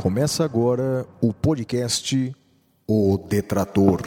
[0.00, 2.34] Começa agora o podcast
[2.88, 4.00] O Detrator.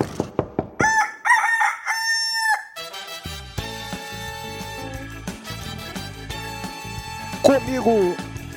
[7.44, 7.92] Comigo,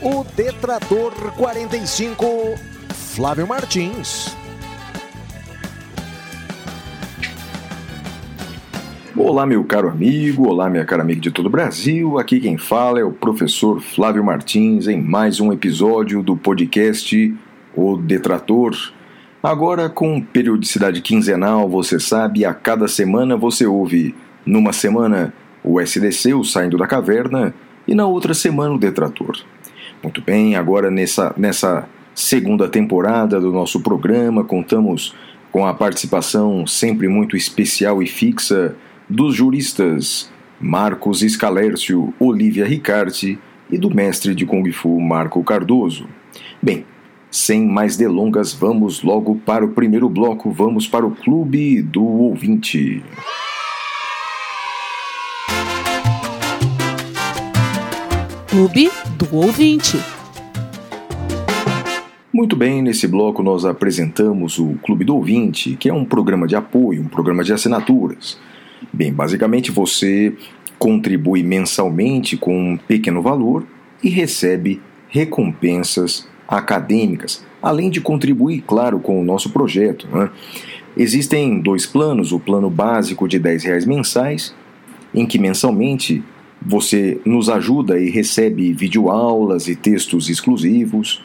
[0.00, 2.26] o Detrator 45,
[2.94, 4.34] Flávio Martins.
[9.18, 12.18] Olá, meu caro amigo, olá, minha cara amiga de todo o Brasil.
[12.18, 17.34] Aqui quem fala é o professor Flávio Martins em mais um episódio do podcast
[17.74, 18.76] O Detrator.
[19.42, 25.32] Agora com periodicidade quinzenal, você sabe, a cada semana você ouve, numa semana,
[25.64, 27.54] o SDC, o Saindo da Caverna,
[27.88, 29.38] e na outra semana o Detrator.
[30.02, 35.14] Muito bem, agora nessa, nessa segunda temporada do nosso programa, contamos
[35.50, 38.76] com a participação sempre muito especial e fixa
[39.08, 43.38] dos juristas Marcos Scalércio, Olivia Ricarte
[43.70, 46.08] e do mestre de Kung Fu Marco Cardoso.
[46.62, 46.84] Bem,
[47.30, 53.02] sem mais delongas, vamos logo para o primeiro bloco, vamos para o Clube do Ouvinte.
[58.48, 59.98] Clube do Ouvinte.
[62.32, 66.56] Muito bem, nesse bloco nós apresentamos o Clube do Ouvinte, que é um programa de
[66.56, 68.38] apoio, um programa de assinaturas.
[68.92, 70.32] Bem, basicamente você
[70.78, 73.66] contribui mensalmente com um pequeno valor
[74.02, 80.06] e recebe recompensas acadêmicas, além de contribuir, claro, com o nosso projeto.
[80.08, 80.30] Né?
[80.96, 84.54] Existem dois planos: o plano básico de R$ reais mensais,
[85.14, 86.22] em que mensalmente
[86.60, 91.22] você nos ajuda e recebe videoaulas e textos exclusivos,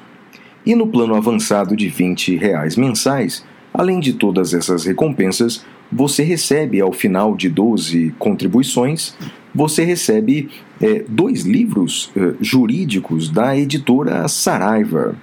[0.65, 3.43] e no plano avançado de 20 reais mensais,
[3.73, 9.13] além de todas essas recompensas, você recebe, ao final de 12 contribuições,
[9.53, 15.15] você recebe é, dois livros é, jurídicos da editora Saraiva.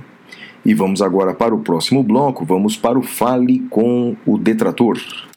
[0.65, 5.28] E vamos agora para o próximo bloco, vamos para o Fale com o Detrator.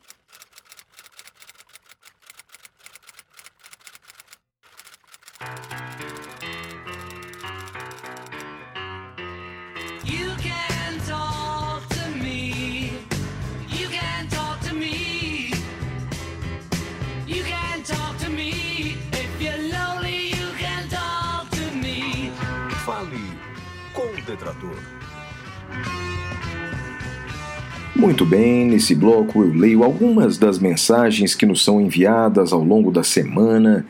[28.22, 32.92] Muito bem, nesse bloco eu leio algumas das mensagens que nos são enviadas ao longo
[32.92, 33.84] da semana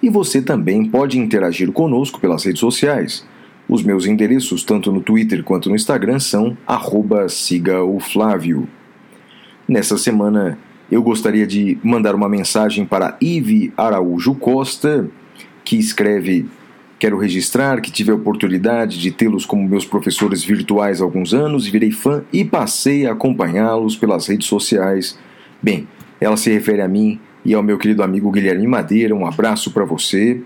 [0.02, 3.28] e você também pode interagir conosco pelas redes sociais.
[3.68, 8.70] Os meus endereços, tanto no Twitter quanto no Instagram, são arroba siga o Flávio.
[9.68, 10.58] Nessa semana
[10.90, 15.12] eu gostaria de mandar uma mensagem para Ive Araújo Costa,
[15.68, 16.46] que escreve:
[16.98, 21.68] Quero registrar que tive a oportunidade de tê-los como meus professores virtuais há alguns anos
[21.68, 25.20] e virei fã e passei a acompanhá-los pelas redes sociais.
[25.62, 25.86] Bem,
[26.22, 29.14] ela se refere a mim e ao meu querido amigo Guilherme Madeira.
[29.14, 30.42] Um abraço para você.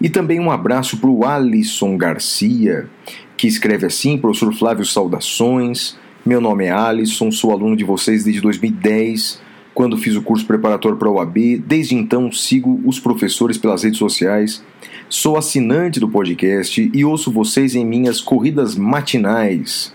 [0.00, 2.88] E também um abraço para o Alisson Garcia,
[3.36, 5.98] que escreve assim: Professor Flávio, saudações.
[6.24, 9.40] Meu nome é Alisson, sou aluno de vocês desde 2010,
[9.76, 11.58] quando fiz o curso preparatório para a UAB.
[11.58, 14.64] Desde então sigo os professores pelas redes sociais.
[15.06, 19.94] Sou assinante do podcast e ouço vocês em minhas corridas matinais.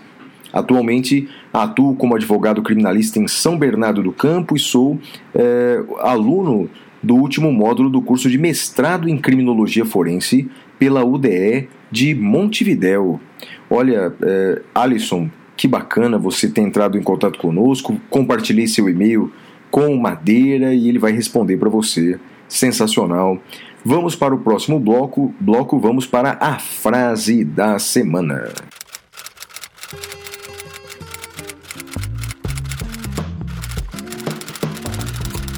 [0.52, 5.00] Atualmente atuo como advogado criminalista em São Bernardo do Campo e sou
[5.34, 6.70] é, aluno
[7.02, 13.20] do último módulo do curso de mestrado em criminologia forense pela UDE de Montevidéu.
[13.68, 18.00] Olha, é, Alisson, que bacana você ter entrado em contato conosco.
[18.08, 19.32] Compartilhei seu e-mail
[19.72, 22.20] com Madeira e ele vai responder para você.
[22.46, 23.38] Sensacional.
[23.82, 25.34] Vamos para o próximo bloco.
[25.40, 28.52] Bloco, vamos para a frase da semana.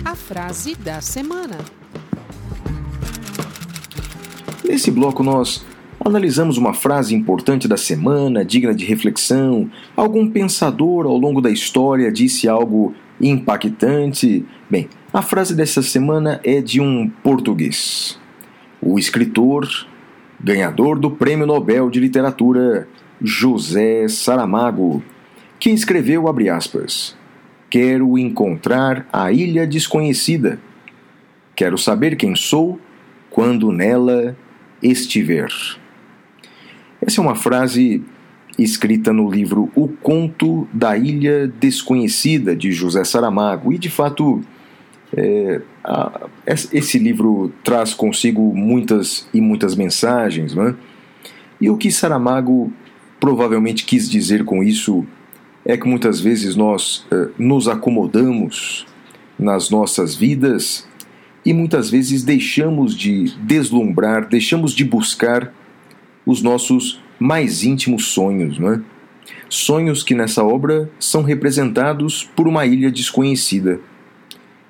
[0.05, 1.59] A frase da semana.
[4.65, 5.67] Nesse bloco nós
[6.05, 9.69] analisamos uma frase importante da semana, digna de reflexão.
[9.97, 14.45] Algum pensador ao longo da história disse algo impactante.
[14.69, 18.19] Bem, a frase dessa semana é de um português.
[18.81, 19.69] O escritor,
[20.41, 22.89] ganhador do Prêmio Nobel de Literatura,
[23.21, 25.03] José Saramago,
[25.59, 27.17] que escreveu abre aspas:
[27.71, 30.61] Quero encontrar a ilha desconhecida.
[31.57, 32.79] Quero saber quem sou
[33.31, 34.37] quando nela
[34.83, 35.49] estiver.
[37.01, 38.03] Essa é uma frase
[38.59, 44.43] escrita no livro O Conto da Ilha Desconhecida, de José Saramago, e de fato.
[45.17, 50.75] É, a, esse livro traz consigo muitas e muitas mensagens, né?
[51.61, 52.73] e o que Saramago
[53.21, 55.07] provavelmente quis dizer com isso
[55.65, 58.87] é que muitas vezes nós eh, nos acomodamos
[59.39, 60.87] nas nossas vidas
[61.45, 65.53] e muitas vezes deixamos de deslumbrar, deixamos de buscar
[66.27, 68.81] os nossos mais íntimos sonhos, não é?
[69.49, 73.81] Sonhos que nessa obra são representados por uma ilha desconhecida.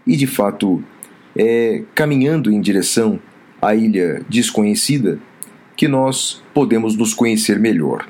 [0.06, 0.82] E de fato,
[1.37, 3.19] é caminhando em direção
[3.61, 5.19] à ilha desconhecida
[5.76, 8.06] que nós podemos nos conhecer melhor.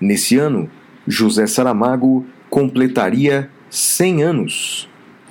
[0.00, 0.68] Nesse ano,
[1.06, 4.88] José Saramago completaria 100 anos.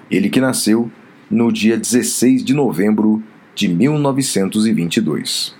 [0.09, 0.89] Ele que nasceu
[1.29, 3.21] no dia 16 de novembro
[3.53, 5.56] de 1922.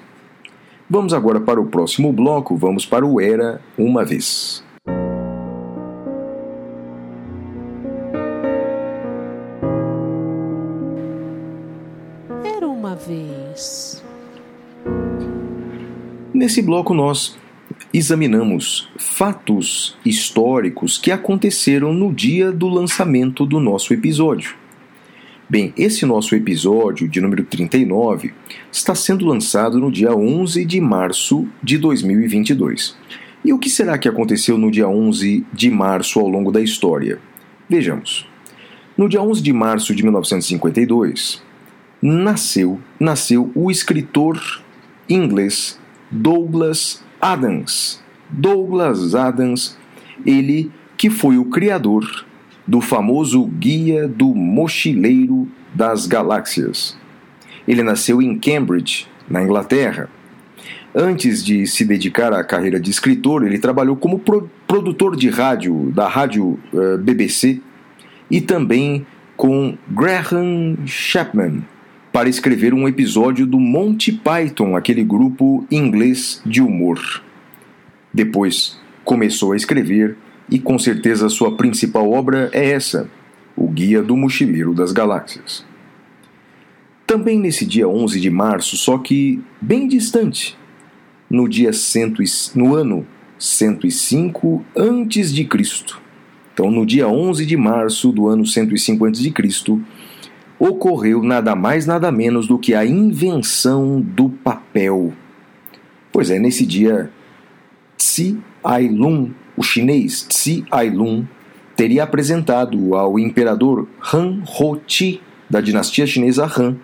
[0.90, 4.64] Vamos agora para o próximo bloco, vamos para o Era uma vez.
[12.42, 14.02] Era uma vez.
[16.34, 17.38] Nesse bloco nós
[17.94, 24.56] examinamos fatos históricos que aconteceram no dia do lançamento do nosso episódio.
[25.50, 28.34] Bem, esse nosso episódio de número 39
[28.70, 32.98] está sendo lançado no dia 11 de março de 2022.
[33.46, 37.18] E o que será que aconteceu no dia 11 de março ao longo da história?
[37.70, 38.28] Vejamos.
[38.98, 41.42] No dia 11 de março de 1952,
[42.02, 44.62] nasceu, nasceu o escritor
[45.08, 45.80] inglês
[46.12, 48.04] Douglas Adams.
[48.30, 49.78] Douglas Adams,
[50.26, 52.26] ele que foi o criador
[52.68, 56.98] do famoso Guia do Mochileiro das Galáxias.
[57.68, 60.10] Ele nasceu em Cambridge, na Inglaterra.
[60.94, 65.92] Antes de se dedicar à carreira de escritor, ele trabalhou como pro produtor de rádio
[65.94, 67.62] da rádio uh, BBC
[68.30, 69.06] e também
[69.36, 71.64] com Graham Chapman
[72.12, 77.00] para escrever um episódio do Monty Python, aquele grupo inglês de humor.
[78.12, 80.18] Depois começou a escrever
[80.50, 83.10] e com certeza sua principal obra é essa,
[83.56, 85.66] O Guia do Mochileiro das Galáxias.
[87.06, 90.58] Também nesse dia 11 de março, só que bem distante,
[91.30, 92.22] no dia cento,
[92.56, 93.06] no ano
[93.40, 96.02] 105 antes de Cristo.
[96.54, 99.82] Então, no dia 11 de março do ano 105 antes de Cristo,
[100.60, 105.14] ocorreu nada mais nada menos do que a invenção do papel.
[106.12, 107.12] Pois é, nesse dia
[107.96, 111.26] Tsi Ai-lung, o chinês Tsi Ai-lung,
[111.76, 115.20] teria apresentado ao imperador Han Ho-chi
[115.50, 116.78] da dinastia chinesa Han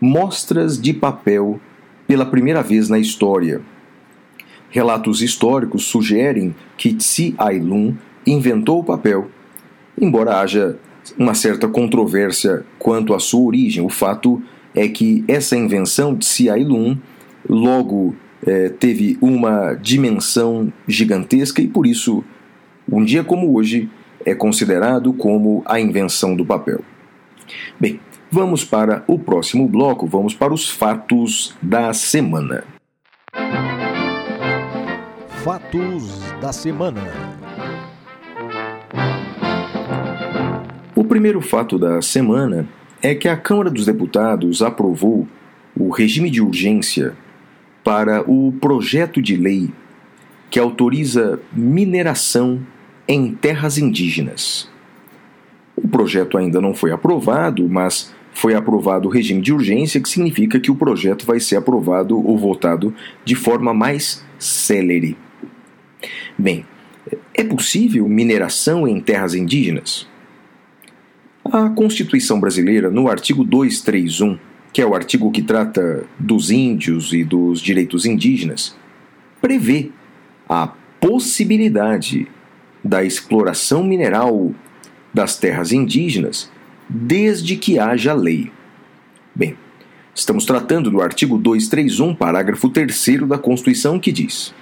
[0.00, 1.60] mostras de papel
[2.06, 3.60] pela primeira vez na história.
[4.70, 9.30] Relatos históricos sugerem que Tsi Ai-lung inventou o papel,
[9.98, 10.78] embora haja
[11.16, 13.84] uma certa controvérsia quanto à sua origem.
[13.84, 14.42] O fato
[14.74, 16.98] é que essa invenção de Tsi Ai-lung
[17.48, 18.14] logo
[18.46, 22.24] é, teve uma dimensão gigantesca e por isso,
[22.90, 23.88] um dia como hoje,
[24.24, 26.80] é considerado como a invenção do papel.
[27.80, 28.00] Bem,
[28.30, 32.64] vamos para o próximo bloco, vamos para os fatos da semana.
[35.42, 37.00] Fatos da semana.
[40.94, 42.68] O primeiro fato da semana
[43.00, 45.26] é que a Câmara dos Deputados aprovou
[45.76, 47.14] o regime de urgência
[47.82, 49.70] para o projeto de lei
[50.50, 52.60] que autoriza mineração
[53.06, 54.68] em terras indígenas.
[55.76, 60.60] O projeto ainda não foi aprovado, mas foi aprovado o regime de urgência, que significa
[60.60, 62.94] que o projeto vai ser aprovado ou votado
[63.24, 65.16] de forma mais célere.
[66.36, 66.64] Bem,
[67.34, 70.06] é possível mineração em terras indígenas?
[71.44, 74.38] A Constituição Brasileira, no artigo 231,
[74.72, 78.76] que é o artigo que trata dos índios e dos direitos indígenas,
[79.40, 79.90] prevê
[80.48, 80.68] a
[81.00, 82.28] possibilidade
[82.82, 84.52] da exploração mineral
[85.12, 86.50] das terras indígenas
[86.88, 88.50] desde que haja lei.
[89.34, 89.56] Bem,
[90.14, 94.54] estamos tratando do artigo 231, parágrafo 3 da Constituição, que diz: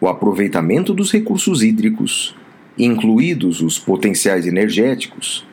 [0.00, 2.34] o aproveitamento dos recursos hídricos,
[2.78, 5.46] incluídos os potenciais energéticos,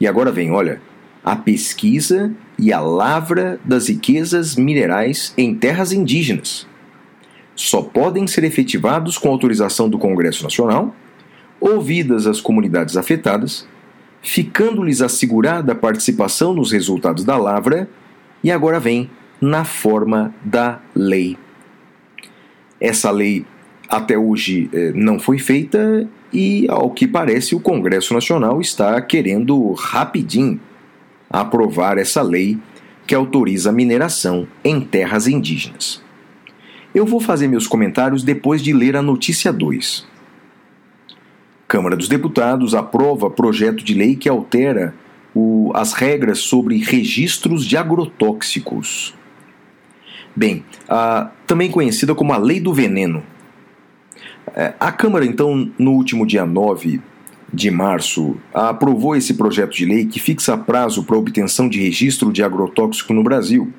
[0.00, 0.80] e agora vem, olha,
[1.24, 6.66] a pesquisa e a lavra das riquezas minerais em terras indígenas.
[7.54, 10.94] Só podem ser efetivados com autorização do Congresso Nacional,
[11.60, 13.66] ouvidas as comunidades afetadas,
[14.20, 17.88] ficando-lhes assegurada a participação nos resultados da lavra,
[18.42, 21.36] e agora vem na forma da lei.
[22.80, 23.44] Essa lei
[23.88, 29.72] até hoje eh, não foi feita e, ao que parece, o Congresso Nacional está querendo
[29.72, 30.58] rapidinho
[31.32, 32.58] aprovar essa lei
[33.06, 36.02] que autoriza a mineração em terras indígenas.
[36.94, 40.06] Eu vou fazer meus comentários depois de ler a notícia 2.
[41.66, 44.94] Câmara dos Deputados aprova projeto de lei que altera
[45.34, 49.14] o- as regras sobre registros de agrotóxicos.
[50.36, 53.22] Bem, a- também conhecida como a Lei do Veneno.
[54.54, 57.00] É, A Câmara, então, no último dia 9
[57.52, 62.42] de março, aprovou esse projeto de lei que fixa prazo para obtenção de registro de
[62.42, 63.70] agrotóxico no Brasil,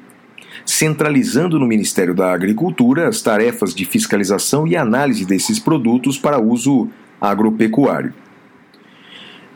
[0.66, 6.88] centralizando no Ministério da Agricultura as tarefas de fiscalização e análise desses produtos para uso
[7.20, 8.14] agropecuário.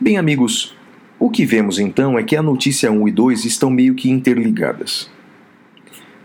[0.00, 0.74] Bem, amigos,
[1.18, 5.10] o que vemos então é que a notícia 1 e 2 estão meio que interligadas.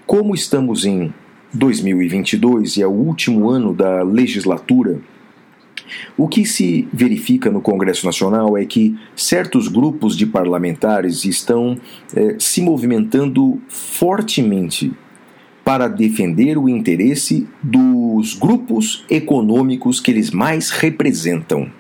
[0.06, 1.14] Como estamos em
[1.54, 5.00] 2022 e é o último ano da legislatura,
[6.18, 11.78] o que se verifica no Congresso Nacional é que certos grupos de parlamentares estão
[12.16, 14.92] eh, se movimentando fortemente
[15.64, 21.72] para defender o interesse dos grupos econômicos que eles mais representam.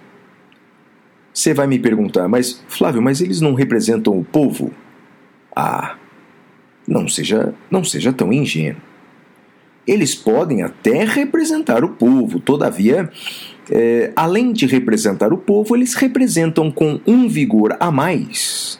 [1.33, 4.71] Você vai me perguntar, mas Flávio, mas eles não representam o povo?
[5.55, 5.95] Ah,
[6.87, 8.81] não seja, não seja tão ingênuo.
[9.85, 13.09] Eles podem até representar o povo, todavia,
[13.71, 18.79] é, além de representar o povo, eles representam com um vigor a mais,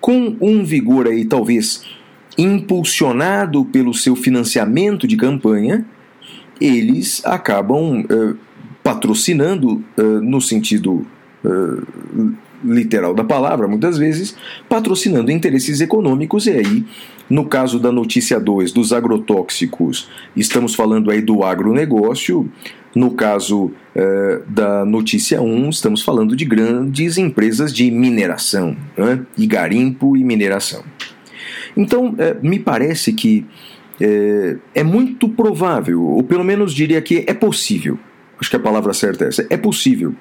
[0.00, 1.84] com um vigor aí talvez
[2.36, 5.84] impulsionado pelo seu financiamento de campanha,
[6.60, 8.34] eles acabam eh,
[8.82, 11.04] patrocinando, eh, no sentido
[11.44, 12.28] eh,
[12.64, 14.34] literal da palavra, muitas vezes,
[14.68, 16.84] patrocinando interesses econômicos, e aí,
[17.28, 22.50] no caso da notícia 2 dos agrotóxicos, estamos falando aí do agronegócio,
[22.94, 29.24] no caso eh, da notícia 1, um, estamos falando de grandes empresas de mineração, né?
[29.36, 30.82] e garimpo e mineração.
[31.76, 33.46] Então, eh, me parece que
[34.00, 37.98] é, é muito provável, ou pelo menos diria que é possível,
[38.40, 40.14] acho que a palavra certa é essa, é possível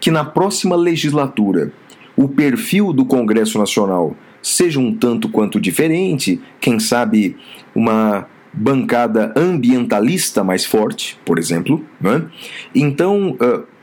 [0.00, 1.72] que na próxima legislatura
[2.16, 7.36] o perfil do Congresso Nacional seja um tanto quanto diferente, quem sabe
[7.74, 11.84] uma bancada ambientalista mais forte, por exemplo.
[12.00, 12.24] Né?
[12.74, 13.36] Então,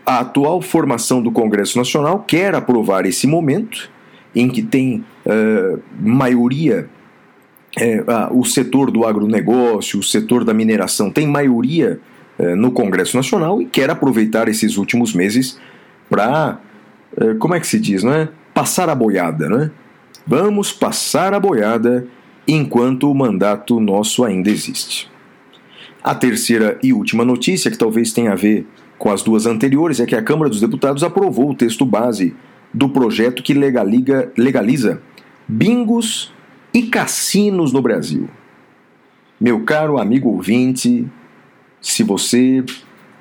[0.05, 3.89] a atual formação do Congresso Nacional quer aprovar esse momento
[4.35, 6.87] em que tem uh, maioria
[7.79, 11.99] é, ah, o setor do agronegócio, o setor da mineração tem maioria
[12.57, 15.59] no Congresso Nacional e quer aproveitar esses últimos meses
[16.09, 16.59] para,
[17.39, 18.29] como é que se diz, não é?
[18.53, 19.71] Passar a boiada, não é?
[20.25, 22.07] Vamos passar a boiada
[22.47, 25.09] enquanto o mandato nosso ainda existe.
[26.03, 28.65] A terceira e última notícia, que talvez tenha a ver
[28.97, 32.35] com as duas anteriores, é que a Câmara dos Deputados aprovou o texto base
[32.73, 35.01] do projeto que legaliza, legaliza
[35.47, 36.31] bingos
[36.73, 38.29] e cassinos no Brasil.
[39.39, 41.07] Meu caro amigo ouvinte,
[41.81, 42.63] se você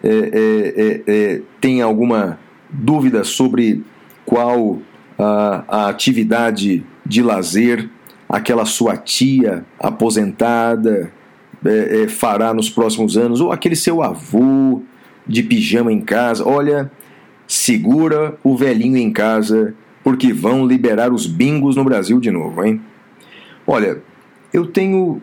[0.02, 2.38] é, é, é, tem alguma
[2.70, 3.82] dúvida sobre
[4.25, 4.78] qual
[5.18, 7.88] a, a, atividade de lazer
[8.28, 11.10] aquela sua tia aposentada
[12.08, 14.82] fará nos próximos anos, ou aquele seu avô
[15.26, 16.90] de pijama em casa, olha,
[17.46, 22.80] segura o velhinho em casa, porque vão liberar os bingos no Brasil de novo, hein?
[23.66, 24.00] Olha,
[24.52, 25.20] eu tenho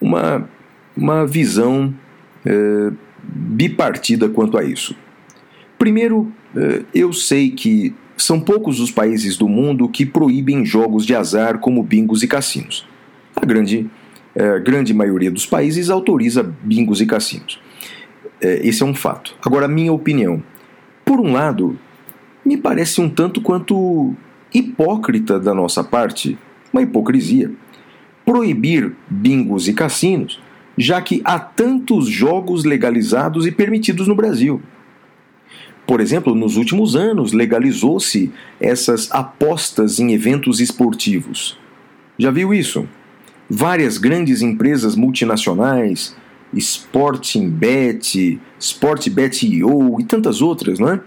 [0.00, 0.48] uma,
[0.96, 1.92] uma visão
[2.46, 4.96] é, bipartida quanto a isso.
[5.78, 6.41] Primeiro, é,
[6.94, 11.82] eu sei que são poucos os países do mundo que proíbem jogos de azar como
[11.82, 12.86] bingos e cassinos.
[13.34, 13.88] A grande,
[14.34, 17.58] é, grande maioria dos países autoriza bingos e cassinos.
[18.40, 19.34] esse é um fato.
[19.44, 20.42] Agora, minha opinião.
[21.04, 21.78] Por um lado,
[22.44, 24.14] me parece um tanto quanto
[24.52, 26.36] hipócrita da nossa parte,
[26.72, 27.50] uma hipocrisia,
[28.24, 30.40] proibir bingos e cassinos,
[30.76, 34.60] já que há tantos jogos legalizados e permitidos no Brasil.
[35.86, 41.58] Por exemplo, nos últimos anos legalizou-se essas apostas em eventos esportivos.
[42.18, 42.88] Já viu isso?
[43.50, 46.16] Várias grandes empresas multinacionais,
[46.54, 51.00] Sporting Bet, Sportbet.io e tantas outras, não é?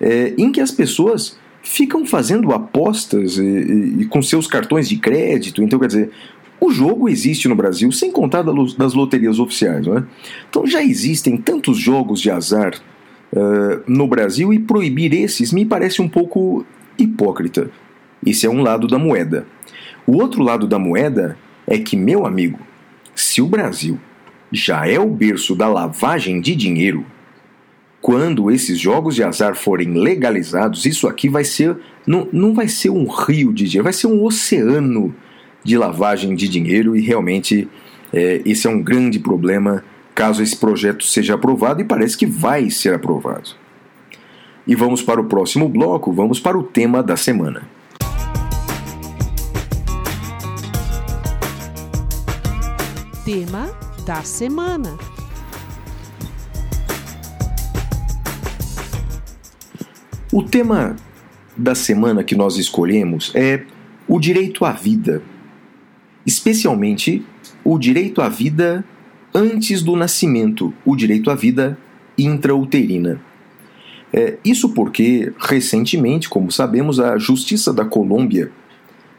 [0.00, 0.34] é?
[0.36, 5.62] Em que as pessoas ficam fazendo apostas e, e, e com seus cartões de crédito.
[5.62, 6.10] Então, quer dizer,
[6.60, 9.86] o jogo existe no Brasil, sem contar das loterias oficiais.
[9.86, 10.04] Não é?
[10.48, 12.74] Então já existem tantos jogos de azar
[13.32, 16.64] uh, no Brasil e proibir esses me parece um pouco
[16.98, 17.70] hipócrita.
[18.24, 19.46] Esse é um lado da moeda.
[20.06, 22.58] O outro lado da moeda é que, meu amigo,
[23.14, 23.98] se o Brasil
[24.50, 27.04] já é o berço da lavagem de dinheiro,
[28.00, 31.76] quando esses jogos de azar forem legalizados, isso aqui vai ser.
[32.06, 35.14] Não, não vai ser um rio de dinheiro, vai ser um oceano
[35.62, 37.68] de lavagem de dinheiro e realmente
[38.12, 39.84] é, esse é um grande problema
[40.18, 43.50] caso esse projeto seja aprovado e parece que vai ser aprovado.
[44.66, 47.68] E vamos para o próximo bloco, vamos para o tema da semana.
[53.24, 53.70] Tema
[54.04, 54.98] da semana.
[60.32, 60.96] O tema
[61.56, 63.64] da semana que nós escolhemos é
[64.08, 65.22] o direito à vida,
[66.26, 67.24] especialmente
[67.62, 68.84] o direito à vida
[69.34, 71.78] antes do nascimento, o direito à vida
[72.16, 73.20] intrauterina.
[74.12, 78.50] É, isso porque, recentemente, como sabemos, a Justiça da Colômbia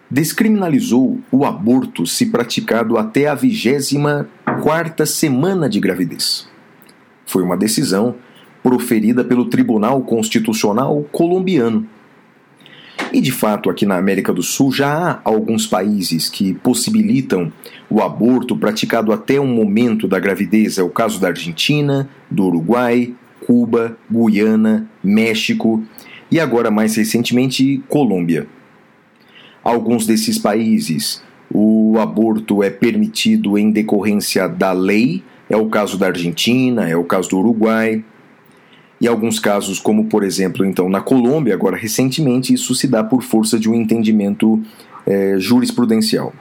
[0.10, 6.50] descriminalizou o aborto se praticado até a 24 semana de gravidez.
[7.26, 8.16] Foi uma decisão
[8.64, 11.88] proferida pelo Tribunal Constitucional colombiano.
[13.12, 17.52] E de fato, aqui na América do Sul já há alguns países que possibilitam
[17.90, 20.78] o aborto praticado até o momento da gravidez.
[20.78, 23.16] É o caso da Argentina, do Uruguai,
[23.46, 25.84] Cuba, Guiana, México
[26.30, 28.48] e agora mais recentemente Colômbia.
[29.64, 36.08] Alguns desses países o aborto é permitido em decorrência da lei, é o caso da
[36.08, 38.04] Argentina, é o caso do Uruguai.
[39.02, 43.24] E alguns casos, como por exemplo, então na Colômbia, agora recentemente, isso se dá por
[43.24, 44.62] força de um entendimento
[45.06, 46.34] é, jurisprudencial.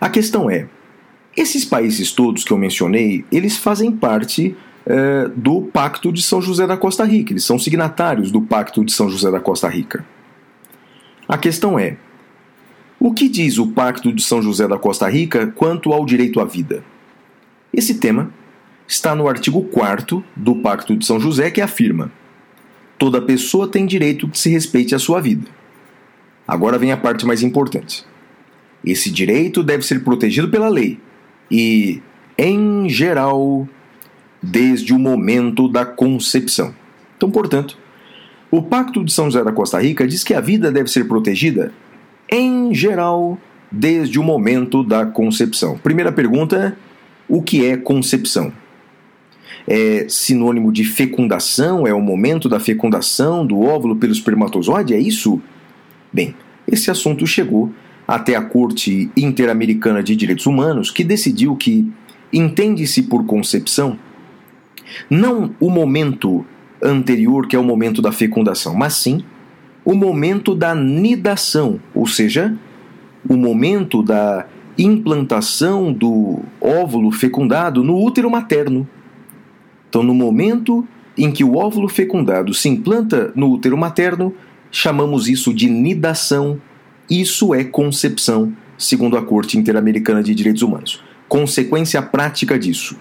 [0.00, 0.68] A questão é,
[1.36, 4.54] esses países todos que eu mencionei, eles fazem parte
[4.86, 8.92] é, do Pacto de São José da Costa Rica, eles são signatários do Pacto de
[8.92, 10.04] São José da Costa Rica.
[11.26, 11.96] A questão é,
[13.00, 16.44] o que diz o Pacto de São José da Costa Rica quanto ao direito à
[16.44, 16.84] vida?
[17.72, 18.30] Esse tema
[18.92, 22.12] está no artigo 4 do Pacto de São José, que afirma:
[22.98, 25.48] toda pessoa tem direito que se respeite a sua vida.
[26.46, 28.04] Agora vem a parte mais importante.
[28.84, 30.98] Esse direito deve ser protegido pela lei
[31.50, 32.02] e,
[32.36, 33.66] em geral,
[34.42, 36.74] desde o momento da concepção.
[37.16, 37.78] Então, portanto,
[38.50, 41.72] o Pacto de São José da Costa Rica diz que a vida deve ser protegida,
[42.30, 43.38] em geral,
[43.70, 45.78] desde o momento da concepção.
[45.78, 46.76] Primeira pergunta:
[47.28, 48.52] o que é concepção?
[49.66, 51.86] É sinônimo de fecundação?
[51.86, 54.94] É o momento da fecundação do óvulo pelo espermatozoide?
[54.94, 55.40] É isso?
[56.12, 56.34] Bem,
[56.66, 57.70] esse assunto chegou
[58.06, 61.90] até a Corte Interamericana de Direitos Humanos, que decidiu que
[62.32, 63.98] entende-se por concepção
[65.08, 66.44] não o momento
[66.82, 69.24] anterior, que é o momento da fecundação, mas sim
[69.84, 72.56] o momento da nidação, ou seja,
[73.28, 74.46] o momento da
[74.78, 78.88] implantação do óvulo fecundado no útero materno.
[79.92, 84.34] Então, no momento em que o óvulo fecundado se implanta no útero materno,
[84.70, 86.58] chamamos isso de nidação.
[87.10, 91.04] Isso é concepção, segundo a Corte Interamericana de Direitos Humanos.
[91.28, 92.96] Consequência prática disso.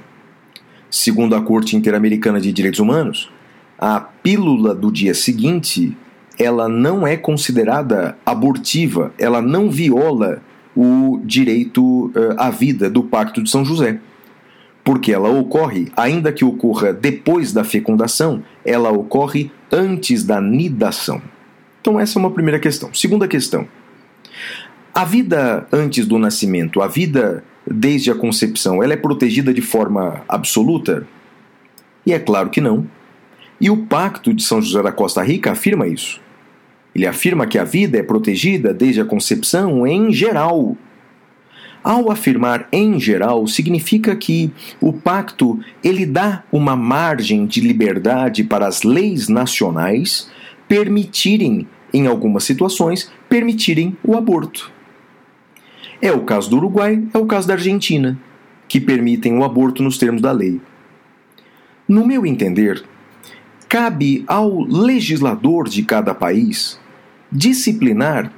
[0.89, 3.31] Segundo a Corte Interamericana de Direitos Humanos,
[3.79, 5.95] a pílula do dia seguinte
[6.37, 10.43] ela não é considerada abortiva, ela não viola
[10.75, 14.01] o direito uh, à vida do Pacto de São José
[14.83, 21.21] porque ela ocorre, ainda que ocorra depois da fecundação, ela ocorre antes da nidação.
[21.79, 22.93] Então, essa é uma primeira questão.
[22.93, 23.67] Segunda questão:
[24.93, 30.23] a vida antes do nascimento, a vida desde a concepção, ela é protegida de forma
[30.27, 31.07] absoluta?
[32.05, 32.87] E é claro que não.
[33.59, 36.19] E o Pacto de São José da Costa Rica afirma isso.
[36.93, 40.75] Ele afirma que a vida é protegida desde a concepção em geral,
[41.83, 48.67] ao afirmar em geral, significa que o pacto ele dá uma margem de liberdade para
[48.67, 50.29] as leis nacionais
[50.67, 54.71] permitirem, em algumas situações, permitirem o aborto.
[56.01, 58.17] É o caso do Uruguai, é o caso da Argentina,
[58.67, 60.61] que permitem o aborto nos termos da lei.
[61.87, 62.83] No meu entender,
[63.67, 66.79] cabe ao legislador de cada país
[67.31, 68.31] disciplinar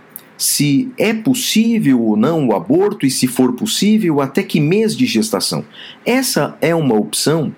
[0.44, 5.06] se é possível ou não o aborto e, se for possível, até que mês de
[5.06, 5.64] gestação.
[6.06, 7.56] Essa é uma opção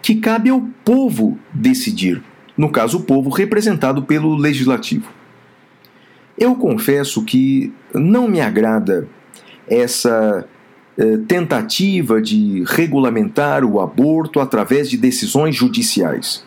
[0.00, 2.22] que cabe ao povo decidir,
[2.56, 5.10] no caso, o povo representado pelo legislativo.
[6.38, 9.08] Eu confesso que não me agrada
[9.66, 10.46] essa
[10.96, 16.44] eh, tentativa de regulamentar o aborto através de decisões judiciais.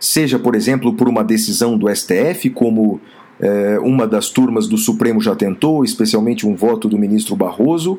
[0.00, 3.00] Seja, por exemplo, por uma decisão do STF, como
[3.42, 7.98] é, uma das turmas do Supremo já tentou, especialmente um voto do ministro Barroso,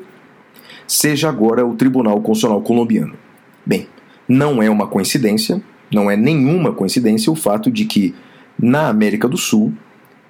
[0.86, 3.14] seja agora o Tribunal Constitucional colombiano.
[3.64, 3.86] Bem,
[4.26, 8.14] não é uma coincidência, não é nenhuma coincidência o fato de que,
[8.58, 9.74] na América do Sul,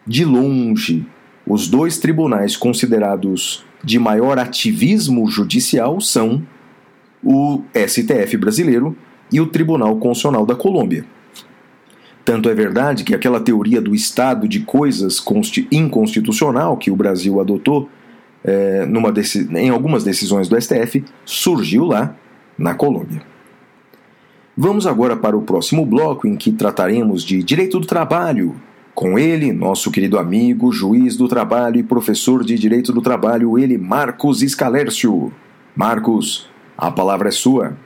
[0.05, 1.07] de longe,
[1.47, 6.43] os dois tribunais considerados de maior ativismo judicial são
[7.23, 8.97] o STF brasileiro
[9.31, 11.05] e o Tribunal Constitucional da Colômbia.
[12.25, 15.23] Tanto é verdade que aquela teoria do estado de coisas
[15.71, 17.89] inconstitucional que o Brasil adotou
[18.43, 18.87] é,
[19.57, 22.15] em algumas decisões do STF surgiu lá
[22.59, 23.23] na Colômbia.
[24.57, 28.55] Vamos agora para o próximo bloco em que trataremos de direito do trabalho.
[28.95, 33.77] Com ele, nosso querido amigo, juiz do trabalho e professor de direito do trabalho, ele,
[33.77, 35.33] Marcos Escalércio.
[35.75, 37.77] Marcos, a palavra é sua.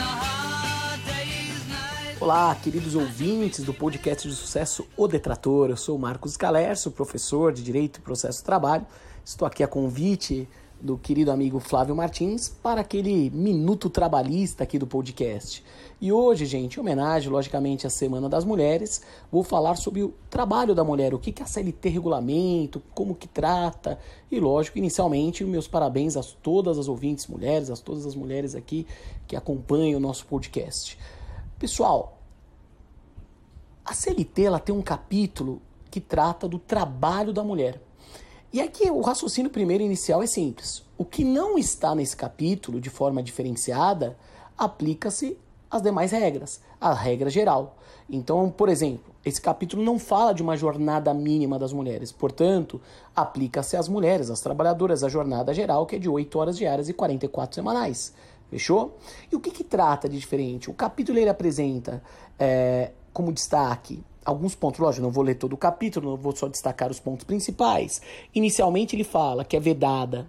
[0.00, 2.16] Hard day's night.
[2.18, 5.68] Olá, queridos ouvintes do podcast de sucesso O Detrator.
[5.68, 8.86] Eu sou o Marcos Scalércio, professor de Direito e Processo do Trabalho.
[9.22, 10.48] Estou aqui a convite
[10.80, 15.64] do querido amigo Flávio Martins para aquele minuto trabalhista aqui do podcast.
[16.00, 20.74] E hoje, gente, em homenagem, logicamente, à Semana das Mulheres, vou falar sobre o trabalho
[20.74, 23.98] da mulher, o que, que a CLT regulamento, como que trata,
[24.30, 28.86] e lógico, inicialmente, meus parabéns a todas as ouvintes mulheres, a todas as mulheres aqui
[29.26, 30.96] que acompanham o nosso podcast.
[31.58, 32.18] Pessoal,
[33.84, 35.60] a CLT ela tem um capítulo
[35.90, 37.80] que trata do trabalho da mulher.
[38.50, 40.82] E aqui o raciocínio primeiro inicial é simples.
[40.96, 44.16] O que não está nesse capítulo de forma diferenciada
[44.56, 45.36] aplica-se
[45.70, 47.76] às demais regras, a regra geral.
[48.08, 52.80] Então, por exemplo, esse capítulo não fala de uma jornada mínima das mulheres, portanto,
[53.14, 56.94] aplica-se às mulheres, às trabalhadoras, a jornada geral, que é de 8 horas diárias e
[56.94, 58.14] 44 semanais.
[58.48, 58.96] Fechou?
[59.30, 60.70] E o que, que trata de diferente?
[60.70, 62.02] O capítulo ele apresenta
[62.38, 66.48] é, como destaque alguns pontos, lógico, não vou ler todo o capítulo, não vou só
[66.48, 68.02] destacar os pontos principais.
[68.34, 70.26] Inicialmente ele fala que é vedada,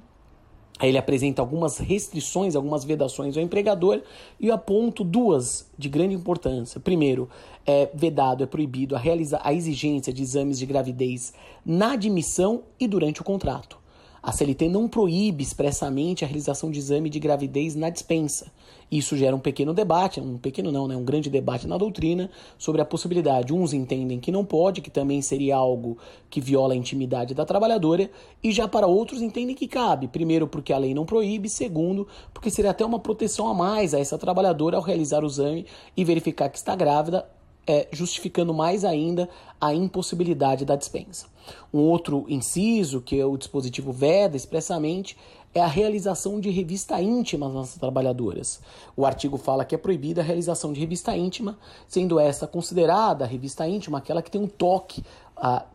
[0.79, 4.01] aí ele apresenta algumas restrições, algumas vedações ao empregador
[4.39, 6.79] e aponto duas de grande importância.
[6.79, 7.29] Primeiro,
[7.65, 11.33] é vedado, é proibido a realizar a exigência de exames de gravidez
[11.65, 13.78] na admissão e durante o contrato.
[14.21, 18.51] A CLT não proíbe expressamente a realização de exame de gravidez na dispensa.
[18.91, 22.81] Isso gera um pequeno debate, um pequeno não, né, um grande debate na doutrina sobre
[22.81, 23.53] a possibilidade.
[23.53, 25.97] Uns entendem que não pode, que também seria algo
[26.29, 28.09] que viola a intimidade da trabalhadora,
[28.43, 30.07] e já para outros entendem que cabe.
[30.07, 33.99] Primeiro, porque a lei não proíbe, segundo, porque seria até uma proteção a mais a
[33.99, 37.25] essa trabalhadora ao realizar o exame e verificar que está grávida
[37.65, 41.27] é, justificando mais ainda a impossibilidade da dispensa.
[41.73, 45.17] Um outro inciso que o dispositivo veda expressamente
[45.53, 48.59] é a realização de revista íntima nas trabalhadoras.
[48.95, 53.27] O artigo fala que é proibida a realização de revista íntima, sendo esta considerada a
[53.27, 55.03] revista íntima aquela que tem um toque,
[55.35, 55.65] a,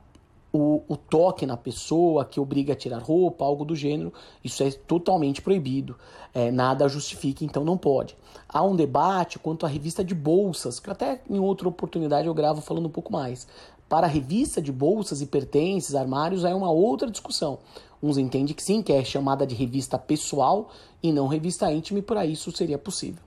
[0.56, 4.12] o, o, toque na pessoa, que obriga a tirar roupa, algo do gênero,
[4.42, 5.96] isso é totalmente proibido.
[6.32, 8.16] É, nada justifica, então não pode.
[8.48, 12.60] Há um debate quanto à revista de bolsas, que até em outra oportunidade eu gravo
[12.60, 13.48] falando um pouco mais.
[13.88, 17.58] Para a revista de bolsas e pertences, armários, é uma outra discussão.
[18.00, 20.70] Uns entendem que sim, que é chamada de revista pessoal
[21.02, 23.22] e não revista íntima, e por aí isso seria possível.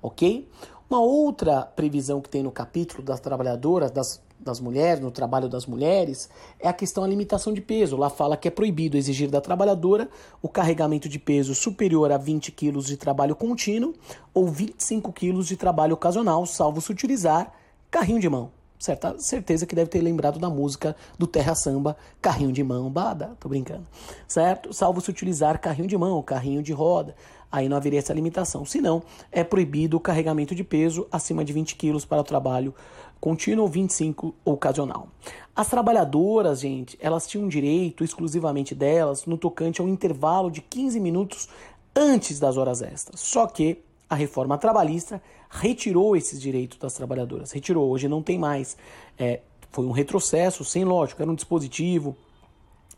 [0.00, 0.48] Ok?
[0.88, 5.66] Uma outra previsão que tem no capítulo das trabalhadoras, das, das mulheres, no trabalho das
[5.66, 7.96] mulheres, é a questão da limitação de peso.
[7.96, 10.08] Lá fala que é proibido exigir da trabalhadora
[10.40, 13.94] o carregamento de peso superior a 20 kg de trabalho contínuo
[14.32, 17.52] ou 25 kg de trabalho ocasional, salvo se utilizar
[17.90, 18.59] carrinho de mão.
[18.80, 23.36] Certa certeza que deve ter lembrado da música do Terra Samba, carrinho de mão, bada,
[23.38, 23.86] tô brincando.
[24.26, 24.72] Certo?
[24.72, 27.14] Salvo se utilizar carrinho de mão, carrinho de roda,
[27.52, 28.64] aí não haveria essa limitação.
[28.64, 32.74] Se não, é proibido o carregamento de peso acima de 20 quilos para o trabalho
[33.20, 35.08] contínuo ou 25 ocasional.
[35.54, 41.50] As trabalhadoras, gente, elas tinham direito exclusivamente delas no tocante ao intervalo de 15 minutos
[41.94, 43.20] antes das horas extras.
[43.20, 47.50] Só que a reforma trabalhista retirou esses direitos das trabalhadoras.
[47.50, 48.76] Retirou, hoje não tem mais.
[49.18, 52.16] É, foi um retrocesso, sem lógico, era um dispositivo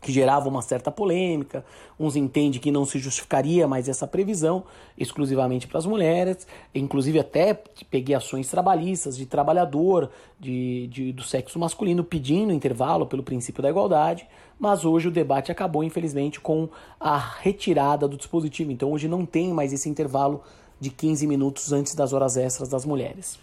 [0.03, 1.65] que gerava uma certa polêmica.
[1.97, 4.65] Uns entendem que não se justificaria mais essa previsão
[4.97, 6.45] exclusivamente para as mulheres.
[6.75, 7.53] Inclusive, até
[7.89, 13.69] peguei ações trabalhistas de trabalhador de, de, do sexo masculino pedindo intervalo pelo princípio da
[13.69, 14.27] igualdade.
[14.59, 18.71] Mas hoje o debate acabou, infelizmente, com a retirada do dispositivo.
[18.71, 20.43] Então, hoje não tem mais esse intervalo
[20.83, 23.39] de 15 minutos antes das horas extras das mulheres.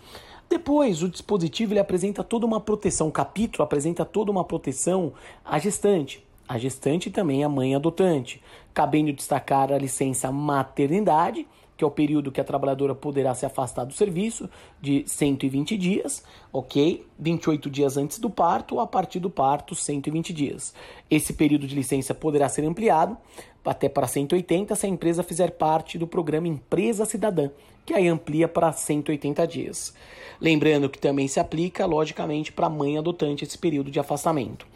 [0.49, 5.13] Depois, o dispositivo ele apresenta toda uma proteção, o capítulo apresenta toda uma proteção
[5.45, 6.23] à gestante.
[6.47, 8.43] a gestante e também a mãe adotante,
[8.75, 13.85] cabendo destacar a licença maternidade, que é o período que a trabalhadora poderá se afastar
[13.85, 14.51] do serviço,
[14.83, 17.07] de 120 dias, ok?
[17.19, 20.75] 28 dias antes do parto ou a partir do parto, 120 dias.
[21.09, 23.17] Esse período de licença poderá ser ampliado
[23.65, 27.51] até para 180 se a empresa fizer parte do programa Empresa Cidadã,
[27.85, 29.95] que aí amplia para 180 dias.
[30.41, 34.67] Lembrando que também se aplica, logicamente, para a mãe adotante esse período de afastamento.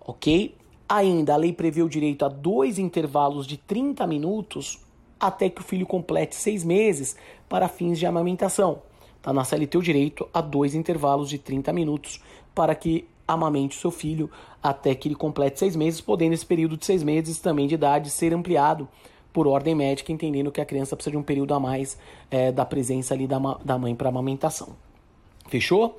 [0.00, 0.54] Ok?
[0.88, 4.80] Ainda, a lei prevê o direito a dois intervalos de 30 minutos
[5.18, 7.16] até que o filho complete seis meses
[7.48, 8.82] para fins de amamentação.
[9.16, 12.22] Está na CLT o direito a dois intervalos de 30 minutos
[12.54, 14.30] para que amamente o seu filho
[14.62, 18.10] até que ele complete seis meses, podendo esse período de seis meses também de idade
[18.10, 18.88] ser ampliado
[19.32, 21.98] por ordem médica, entendendo que a criança precisa de um período a mais
[22.30, 24.76] é, da presença ali da, da mãe para amamentação.
[25.48, 25.98] Fechou?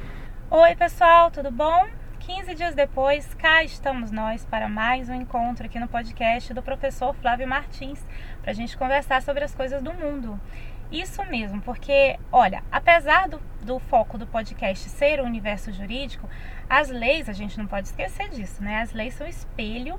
[0.49, 1.85] Oi, pessoal, tudo bom?
[2.19, 7.15] 15 dias depois, cá estamos nós para mais um encontro aqui no podcast do professor
[7.15, 7.99] Flávio Martins,
[8.41, 10.39] para a gente conversar sobre as coisas do mundo.
[10.91, 16.27] Isso mesmo, porque, olha, apesar do, do foco do podcast ser o universo jurídico,
[16.69, 18.81] as leis, a gente não pode esquecer disso, né?
[18.81, 19.97] As leis são espelho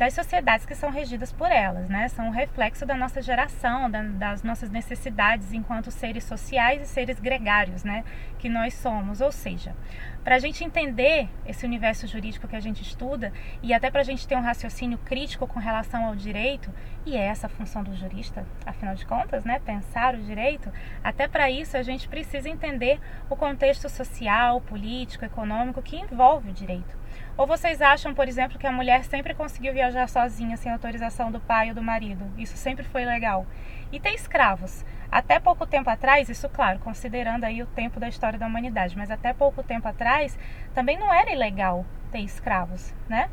[0.00, 2.08] das sociedades que são regidas por elas, né?
[2.08, 7.20] São um reflexo da nossa geração, da, das nossas necessidades enquanto seres sociais e seres
[7.20, 8.02] gregários, né?
[8.38, 9.20] Que nós somos.
[9.20, 9.76] Ou seja,
[10.24, 13.30] para a gente entender esse universo jurídico que a gente estuda
[13.62, 16.72] e até para a gente ter um raciocínio crítico com relação ao direito,
[17.04, 19.60] e é essa a função do jurista, afinal de contas, né?
[19.66, 20.72] Pensar o direito,
[21.04, 26.54] até para isso a gente precisa entender o contexto social, político, econômico que envolve o
[26.54, 26.99] direito.
[27.36, 31.40] Ou vocês acham, por exemplo, que a mulher sempre conseguiu viajar sozinha sem autorização do
[31.40, 32.30] pai ou do marido?
[32.36, 33.46] Isso sempre foi legal.
[33.90, 34.84] E ter escravos.
[35.10, 39.10] Até pouco tempo atrás, isso claro, considerando aí o tempo da história da humanidade, mas
[39.10, 40.38] até pouco tempo atrás
[40.74, 43.28] também não era ilegal ter escravos, né?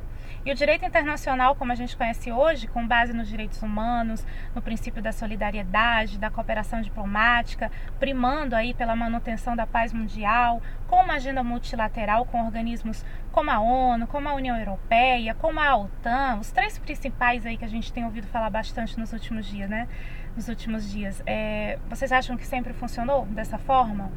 [0.48, 4.62] E o direito internacional, como a gente conhece hoje, com base nos direitos humanos, no
[4.62, 11.16] princípio da solidariedade, da cooperação diplomática, primando aí pela manutenção da paz mundial, com uma
[11.16, 16.50] agenda multilateral com organismos como a ONU, como a União Europeia, como a OTAN, os
[16.50, 19.86] três principais aí que a gente tem ouvido falar bastante nos últimos dias, né?
[20.34, 21.22] Nos últimos dias.
[21.26, 24.10] É, vocês acham que sempre funcionou dessa forma?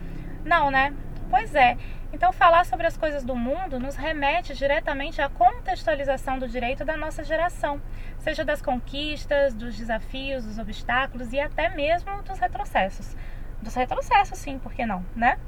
[0.45, 0.95] Não, né?
[1.31, 1.79] Pois é.
[2.13, 6.97] Então, falar sobre as coisas do mundo nos remete diretamente à contextualização do direito da
[6.97, 7.81] nossa geração,
[8.19, 13.17] seja das conquistas, dos desafios, dos obstáculos e até mesmo dos retrocessos.
[13.63, 15.39] Dos retrocessos, sim, por que não, né?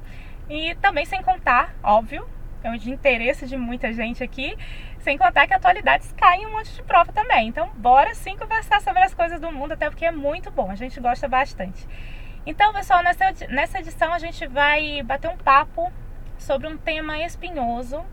[0.49, 2.29] E também sem contar, óbvio,
[2.63, 4.57] é de interesse de muita gente aqui,
[5.01, 7.49] sem contar que atualidades caem um monte de prova também.
[7.49, 10.77] Então, bora sim conversar sobre as coisas do mundo, até porque é muito bom, a
[10.77, 11.85] gente gosta bastante.
[12.45, 15.93] Então, pessoal, nessa, edição a gente vai bater um papo
[16.37, 18.05] sobre um tema espinhoso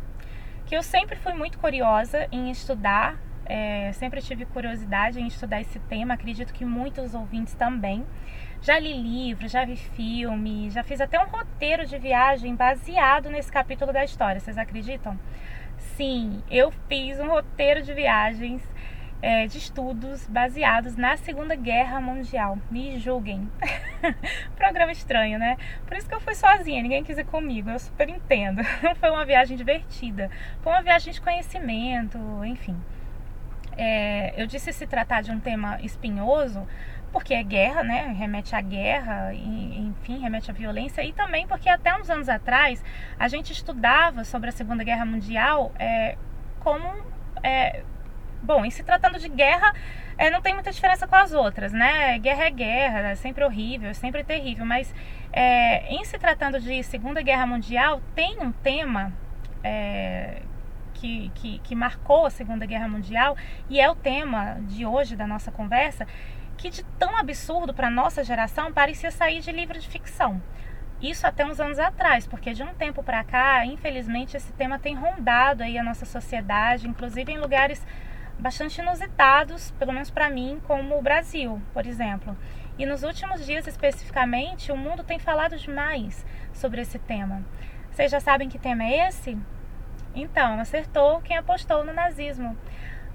[0.67, 5.79] que eu sempre fui muito curiosa em estudar, é, sempre tive curiosidade em estudar esse
[5.79, 8.05] tema, acredito que muitos ouvintes também.
[8.61, 13.51] Já li livros, já vi filme, já fiz até um roteiro de viagem baseado nesse
[13.51, 15.19] capítulo da história, vocês acreditam?
[15.79, 18.61] Sim, eu fiz um roteiro de viagens
[19.21, 22.57] é, de estudos baseados na Segunda Guerra Mundial.
[22.71, 23.49] Me julguem.
[24.55, 25.57] Programa estranho, né?
[25.85, 27.69] Por isso que eu fui sozinha, ninguém quis ir comigo.
[27.69, 28.61] Eu super entendo.
[28.81, 30.29] Não foi uma viagem divertida,
[30.61, 32.75] foi uma viagem de conhecimento, enfim.
[33.77, 36.67] É, eu disse se tratar de um tema espinhoso,
[37.11, 38.13] porque é guerra, né?
[38.17, 42.83] Remete à guerra, e, enfim, remete à violência, e também porque até uns anos atrás
[43.17, 46.17] a gente estudava sobre a Segunda Guerra Mundial é,
[46.59, 46.87] como.
[47.41, 47.83] É,
[48.41, 49.73] bom, em se tratando de guerra,
[50.17, 52.17] é, não tem muita diferença com as outras, né?
[52.19, 54.93] Guerra é guerra, é sempre horrível, é sempre terrível, mas
[55.31, 59.13] é, em se tratando de Segunda Guerra Mundial, tem um tema
[59.63, 60.41] é,
[60.93, 63.37] que, que, que marcou a Segunda Guerra Mundial
[63.69, 66.05] e é o tema de hoje da nossa conversa,
[66.57, 70.41] que de tão absurdo para nossa geração parecia sair de livro de ficção.
[71.01, 74.95] Isso até uns anos atrás, porque de um tempo para cá, infelizmente, esse tema tem
[74.95, 77.81] rondado aí a nossa sociedade, inclusive em lugares
[78.39, 82.35] bastante inusitados, pelo menos para mim, como o Brasil, por exemplo.
[82.77, 87.43] E nos últimos dias, especificamente, o mundo tem falado demais sobre esse tema.
[87.91, 89.37] Vocês já sabem que tema é esse?
[90.15, 92.57] Então, acertou quem apostou no nazismo.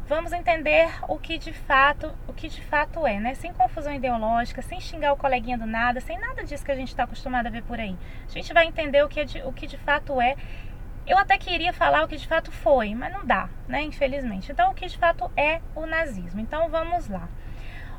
[0.07, 3.33] Vamos entender o que de fato, o que de fato é, né?
[3.33, 6.89] Sem confusão ideológica, sem xingar o coleguinha do nada, sem nada disso que a gente
[6.89, 7.97] está acostumado a ver por aí.
[8.29, 10.37] A gente vai entender o que, é de, o que de fato é.
[11.07, 13.83] Eu até queria falar o que de fato foi, mas não dá, né?
[13.83, 14.51] Infelizmente.
[14.51, 16.41] Então, o que de fato é o nazismo.
[16.41, 17.29] Então, vamos lá.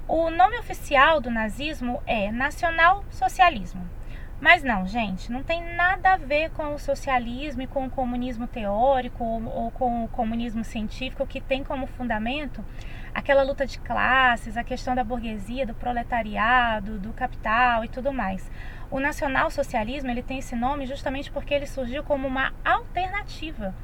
[0.07, 3.87] O nome oficial do nazismo é Nacional Socialismo.
[4.41, 8.45] Mas não, gente, não tem nada a ver com o socialismo e com o comunismo
[8.47, 12.63] teórico ou, ou, com o comunismo científico que tem como fundamento
[13.13, 18.51] aquela luta de classes, a questão da burguesia, do proletariado, do capital e tudo mais.
[18.95, 23.75] O nacional-socialismo ele tem esse nome justamente porque ele surgiu como uma alternativa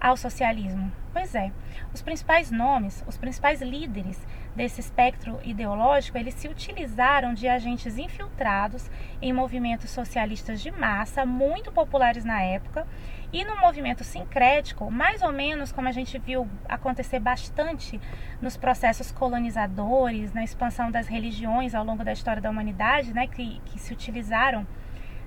[0.00, 0.92] ao socialismo.
[1.12, 1.50] Pois é,
[1.92, 8.88] os principais nomes, os principais líderes desse espectro ideológico, eles se utilizaram de agentes infiltrados
[9.20, 12.86] em movimentos socialistas de massa, muito populares na época,
[13.32, 18.00] e no movimento sincrético, mais ou menos como a gente viu acontecer bastante
[18.40, 23.60] nos processos colonizadores, na expansão das religiões ao longo da história da humanidade, né, que,
[23.66, 24.66] que se utilizaram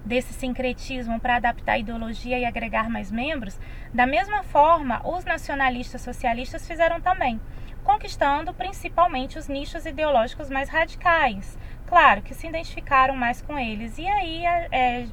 [0.06, 3.58] desse sincretismo para adaptar a ideologia e agregar mais membros,
[3.94, 7.40] da mesma forma, os nacionalistas socialistas fizeram também,
[7.86, 11.58] conquistando principalmente os nichos ideológicos mais radicais.
[11.86, 13.98] Claro que se identificaram mais com eles.
[13.98, 15.08] E aí, é, é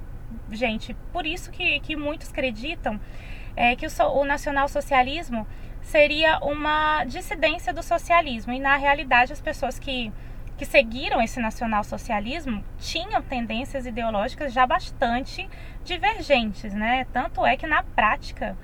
[0.50, 3.00] gente, por isso que, que muitos acreditam
[3.56, 5.46] é, que o, o nacionalsocialismo
[5.82, 8.52] seria uma dissidência do socialismo.
[8.52, 10.12] E na realidade, as pessoas que
[10.60, 15.48] que seguiram esse nacionalsocialismo tinham tendências ideológicas já bastante
[15.82, 17.06] divergentes, né?
[17.14, 18.54] Tanto é que na prática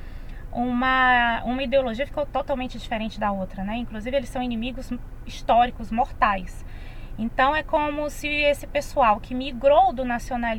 [0.53, 3.77] uma, uma ideologia ficou totalmente diferente da outra, né?
[3.77, 4.93] Inclusive eles são inimigos
[5.25, 6.67] históricos mortais.
[7.17, 10.55] Então é como se esse pessoal que migrou do nacional,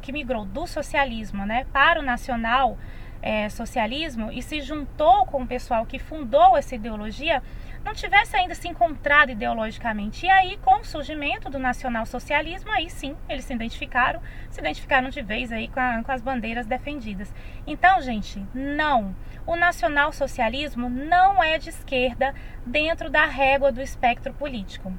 [0.00, 2.78] que migrou do socialismo, né, para o nacional
[3.22, 7.42] é, socialismo e se juntou com o pessoal que fundou essa ideologia
[7.86, 10.26] não tivesse ainda se encontrado ideologicamente.
[10.26, 14.20] E aí, com o surgimento do nacionalsocialismo, aí sim, eles se identificaram,
[14.50, 17.32] se identificaram de vez aí com, a, com as bandeiras defendidas.
[17.64, 19.14] Então, gente, não.
[19.46, 22.34] O nacionalsocialismo não é de esquerda
[22.66, 24.92] dentro da régua do espectro político.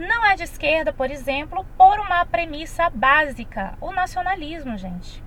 [0.00, 5.22] Não é de esquerda, por exemplo, por uma premissa básica, o nacionalismo, gente.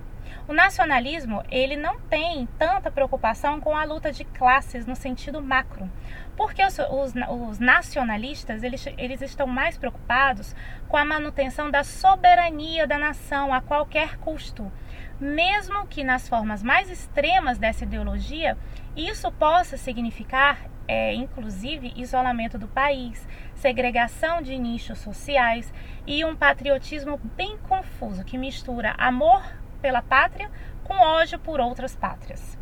[0.48, 5.88] O nacionalismo, ele não tem tanta preocupação com a luta de classes no sentido macro,
[6.36, 10.56] porque os, os, os nacionalistas, eles, eles estão mais preocupados
[10.88, 14.72] com a manutenção da soberania da nação a qualquer custo,
[15.20, 18.58] mesmo que nas formas mais extremas dessa ideologia,
[18.96, 25.72] isso possa significar, é, inclusive, isolamento do país, segregação de nichos sociais
[26.06, 29.42] e um patriotismo bem confuso que mistura amor
[29.80, 30.50] pela pátria
[30.82, 32.58] com ódio por outras pátrias.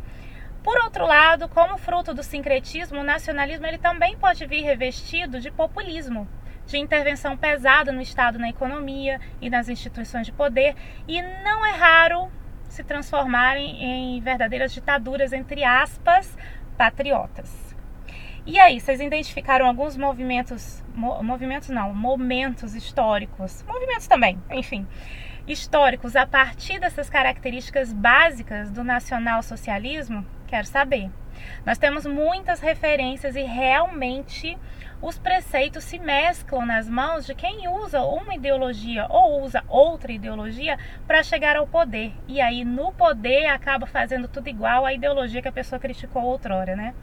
[0.63, 5.51] Por outro lado, como fruto do sincretismo, o nacionalismo ele também pode vir revestido de
[5.51, 6.27] populismo,
[6.65, 10.73] de intervenção pesada no Estado, na economia e nas instituições de poder,
[11.05, 12.31] e não é raro
[12.69, 16.37] se transformarem em verdadeiras ditaduras, entre aspas,
[16.77, 17.72] patriotas.
[18.45, 24.85] E aí, vocês identificaram alguns movimentos, movimentos não, momentos históricos, movimentos também, enfim,
[25.47, 30.25] históricos a partir dessas características básicas do nacionalsocialismo?
[30.45, 31.09] Quero saber.
[31.65, 34.57] Nós temos muitas referências e realmente
[35.01, 40.77] os preceitos se mesclam nas mãos de quem usa uma ideologia ou usa outra ideologia
[41.07, 42.11] para chegar ao poder.
[42.27, 46.75] E aí, no poder, acaba fazendo tudo igual à ideologia que a pessoa criticou outrora,
[46.75, 46.93] né?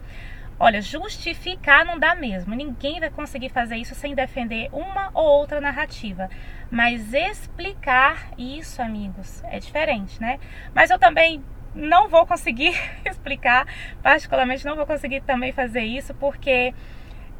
[0.63, 2.53] Olha, justificar não dá mesmo.
[2.53, 6.29] Ninguém vai conseguir fazer isso sem defender uma ou outra narrativa.
[6.69, 10.39] Mas explicar isso, amigos, é diferente, né?
[10.71, 11.43] Mas eu também
[11.73, 13.65] não vou conseguir explicar,
[14.03, 16.75] particularmente não vou conseguir também fazer isso, porque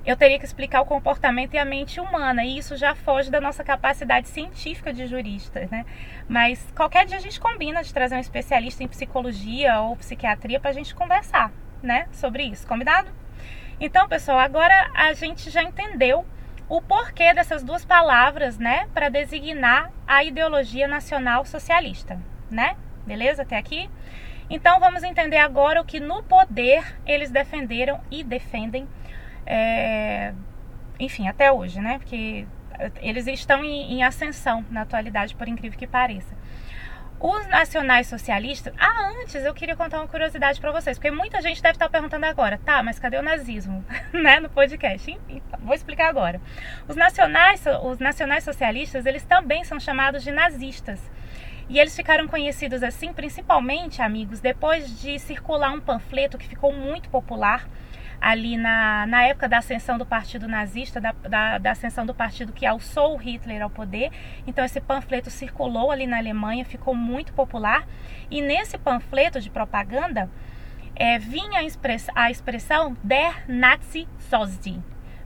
[0.03, 3.39] eu teria que explicar o comportamento e a mente humana, e isso já foge da
[3.39, 5.86] nossa capacidade científica de juristas, né?
[6.28, 10.72] Mas qualquer dia a gente combina de trazer um especialista em psicologia ou psiquiatria para
[10.72, 11.51] a gente conversar,
[11.82, 13.09] né, sobre isso, combinado?
[13.79, 16.25] Então, pessoal, agora a gente já entendeu
[16.69, 22.19] o porquê dessas duas palavras, né, para designar a ideologia nacional socialista,
[22.49, 22.77] né?
[23.05, 23.89] Beleza até aqui?
[24.49, 28.88] Então vamos entender agora o que no poder eles defenderam e defendem,
[29.45, 30.34] é,
[30.99, 31.97] enfim, até hoje, né?
[31.97, 32.45] Porque
[33.01, 36.36] eles estão em, em ascensão na atualidade, por incrível que pareça.
[37.22, 38.74] Os nacionais socialistas.
[38.80, 42.26] Ah, antes eu queria contar uma curiosidade para vocês, porque muita gente deve estar perguntando
[42.26, 45.11] agora, tá, mas cadê o nazismo, né, no podcast?
[45.11, 46.41] Enfim, vou explicar agora.
[46.88, 50.99] Os nacionais, os nacionais socialistas, eles também são chamados de nazistas.
[51.69, 57.07] E eles ficaram conhecidos assim, principalmente, amigos, depois de circular um panfleto que ficou muito
[57.07, 57.69] popular
[58.22, 62.53] ali na, na época da ascensão do partido nazista, da, da, da, ascensão do partido
[62.53, 64.11] que alçou Hitler ao poder.
[64.45, 67.88] Então, esse panfleto circulou ali na Alemanha, ficou muito popular.
[68.30, 70.30] E nesse panfleto de propaganda
[70.95, 74.80] é, vinha a, express, a expressão Der Nazi Sozi.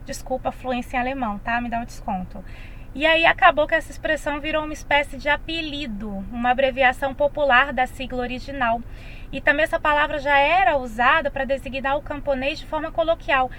[0.06, 1.60] Desculpa a fluência em alemão, tá?
[1.60, 2.44] Me dá um desconto.
[2.94, 7.86] E aí acabou que essa expressão virou uma espécie de apelido, uma abreviação popular da
[7.86, 8.82] sigla original.
[9.36, 13.52] E também essa palavra já era usada para designar o camponês de forma coloquial.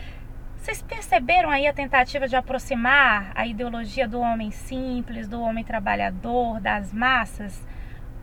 [0.57, 6.61] Vocês perceberam aí a tentativa de aproximar a ideologia do homem simples, do homem trabalhador,
[6.63, 7.63] das massas?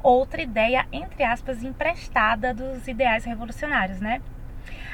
[0.01, 4.20] Outra ideia, entre aspas, emprestada dos ideais revolucionários, né?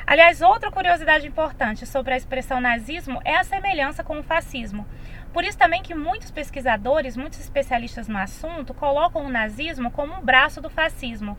[0.05, 4.86] Aliás, outra curiosidade importante sobre a expressão nazismo é a semelhança com o fascismo.
[5.32, 10.22] Por isso também que muitos pesquisadores, muitos especialistas no assunto, colocam o nazismo como um
[10.22, 11.38] braço do fascismo,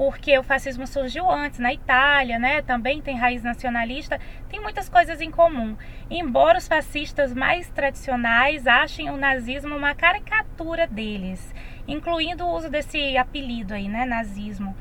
[0.00, 2.62] porque o fascismo surgiu antes na Itália, né?
[2.62, 5.76] Também tem raiz nacionalista, tem muitas coisas em comum.
[6.10, 11.54] Embora os fascistas mais tradicionais achem o nazismo uma caricatura deles,
[11.86, 14.74] incluindo o uso desse apelido aí, né, nazismo,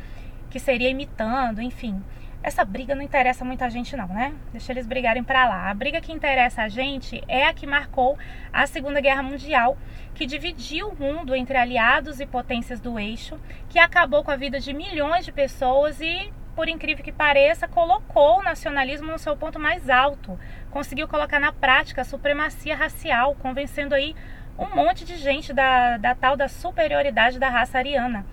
[0.49, 2.01] que seria imitando, enfim.
[2.41, 4.33] Essa briga não interessa muita gente não, né?
[4.53, 5.69] Deixa eles brigarem para lá.
[5.69, 8.17] A briga que interessa a gente é a que marcou
[8.51, 9.77] a Segunda Guerra Mundial,
[10.15, 13.37] que dividiu o mundo entre aliados e potências do eixo,
[13.67, 18.39] que acabou com a vida de milhões de pessoas e, por incrível que pareça, colocou
[18.39, 20.39] o nacionalismo no seu ponto mais alto.
[20.71, 24.15] Conseguiu colocar na prática a supremacia racial, convencendo aí
[24.57, 28.25] um monte de gente da, da tal da superioridade da raça ariana.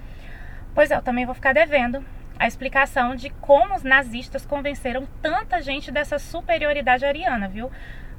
[0.76, 2.04] Pois é, eu também vou ficar devendo
[2.38, 7.70] a explicação de como os nazistas convenceram tanta gente dessa superioridade ariana, viu?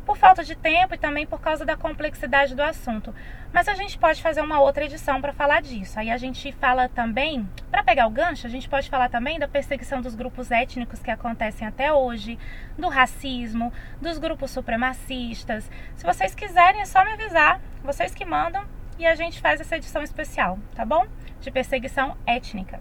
[0.05, 3.13] Por falta de tempo e também por causa da complexidade do assunto.
[3.51, 5.99] Mas a gente pode fazer uma outra edição para falar disso.
[5.99, 9.47] Aí a gente fala também, para pegar o gancho, a gente pode falar também da
[9.47, 12.39] perseguição dos grupos étnicos que acontecem até hoje,
[12.77, 15.69] do racismo, dos grupos supremacistas.
[15.95, 18.65] Se vocês quiserem, é só me avisar, vocês que mandam,
[18.97, 21.05] e a gente faz essa edição especial, tá bom?
[21.41, 22.79] De perseguição étnica.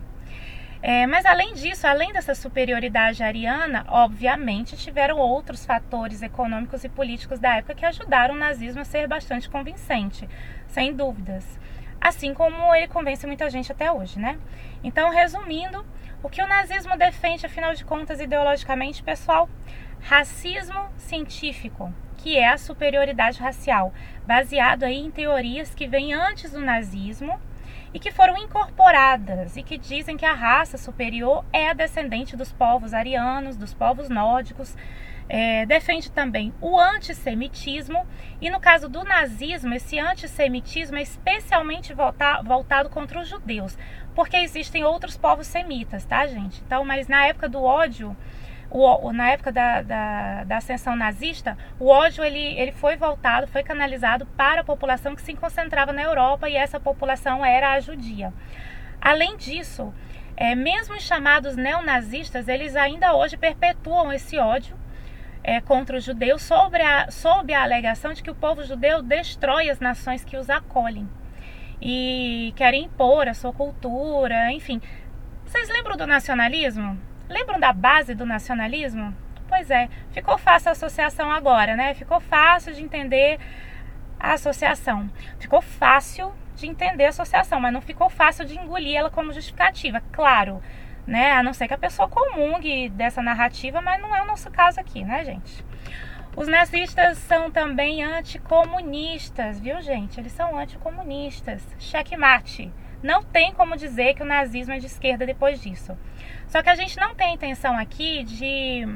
[0.82, 7.38] É, mas além disso, além dessa superioridade ariana, obviamente tiveram outros fatores econômicos e políticos
[7.38, 10.28] da época que ajudaram o nazismo a ser bastante convincente,
[10.68, 11.44] sem dúvidas.
[12.00, 14.38] Assim como ele convence muita gente até hoje, né?
[14.84, 15.84] Então, resumindo,
[16.22, 19.48] o que o nazismo defende, afinal de contas, ideologicamente, pessoal?
[20.00, 23.92] Racismo científico, que é a superioridade racial,
[24.26, 27.40] baseado aí em teorias que vêm antes do nazismo
[27.92, 32.52] e que foram incorporadas e que dizem que a raça superior é a descendente dos
[32.52, 34.76] povos arianos, dos povos nórdicos.
[35.28, 38.06] É, defende também o antissemitismo
[38.40, 43.76] e no caso do nazismo, esse antissemitismo é especialmente volta, voltado contra os judeus,
[44.14, 46.62] porque existem outros povos semitas, tá, gente?
[46.64, 48.16] Então, mas na época do ódio
[48.70, 53.62] o, na época da, da, da, ascensão nazista, o ódio ele, ele foi voltado, foi
[53.62, 58.32] canalizado para a população que se concentrava na Europa e essa população era a judia.
[59.00, 59.94] Além disso,
[60.36, 64.76] é, mesmo os chamados neonazistas, eles ainda hoje perpetuam esse ódio
[65.42, 69.70] é, contra os judeus sobre a, sob a alegação de que o povo judeu destrói
[69.70, 71.08] as nações que os acolhem
[71.80, 74.80] e querem impor a sua cultura, enfim.
[75.44, 76.98] Vocês lembram do nacionalismo?
[77.28, 79.14] Lembram da base do nacionalismo?
[79.48, 81.94] Pois é, ficou fácil a associação agora, né?
[81.94, 83.38] Ficou fácil de entender
[84.18, 85.08] a associação.
[85.38, 90.02] Ficou fácil de entender a associação, mas não ficou fácil de engolir ela como justificativa.
[90.12, 90.60] Claro,
[91.06, 91.32] né?
[91.32, 94.80] A não ser que a pessoa comungue dessa narrativa, mas não é o nosso caso
[94.80, 95.64] aqui, né, gente?
[96.36, 100.20] Os nazistas são também anticomunistas, viu, gente?
[100.20, 101.62] Eles são anticomunistas.
[101.78, 102.70] Checkmate.
[103.02, 105.96] Não tem como dizer que o nazismo é de esquerda depois disso.
[106.46, 108.86] Só que a gente não tem intenção aqui de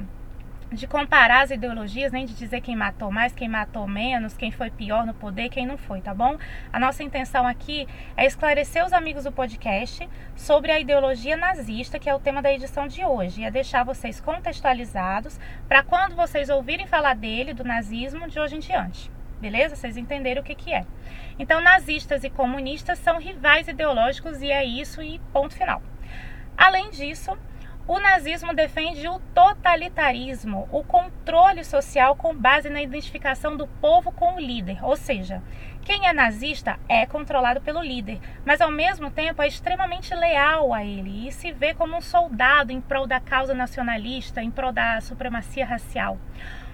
[0.72, 4.70] de comparar as ideologias, nem de dizer quem matou mais, quem matou menos, quem foi
[4.70, 6.38] pior no poder, quem não foi, tá bom?
[6.72, 12.08] A nossa intenção aqui é esclarecer os amigos do podcast sobre a ideologia nazista, que
[12.08, 16.48] é o tema da edição de hoje, e é deixar vocês contextualizados para quando vocês
[16.48, 19.10] ouvirem falar dele, do nazismo, de hoje em diante.
[19.40, 19.76] Beleza?
[19.76, 20.84] Vocês entenderam o que, que é.
[21.38, 25.82] Então, nazistas e comunistas são rivais ideológicos e é isso e ponto final.
[26.56, 27.36] Além disso,
[27.88, 34.34] o nazismo defende o totalitarismo, o controle social com base na identificação do povo com
[34.34, 34.84] o líder.
[34.84, 35.42] Ou seja,
[35.82, 40.84] quem é nazista é controlado pelo líder, mas ao mesmo tempo é extremamente leal a
[40.84, 45.00] ele e se vê como um soldado em prol da causa nacionalista, em prol da
[45.00, 46.16] supremacia racial.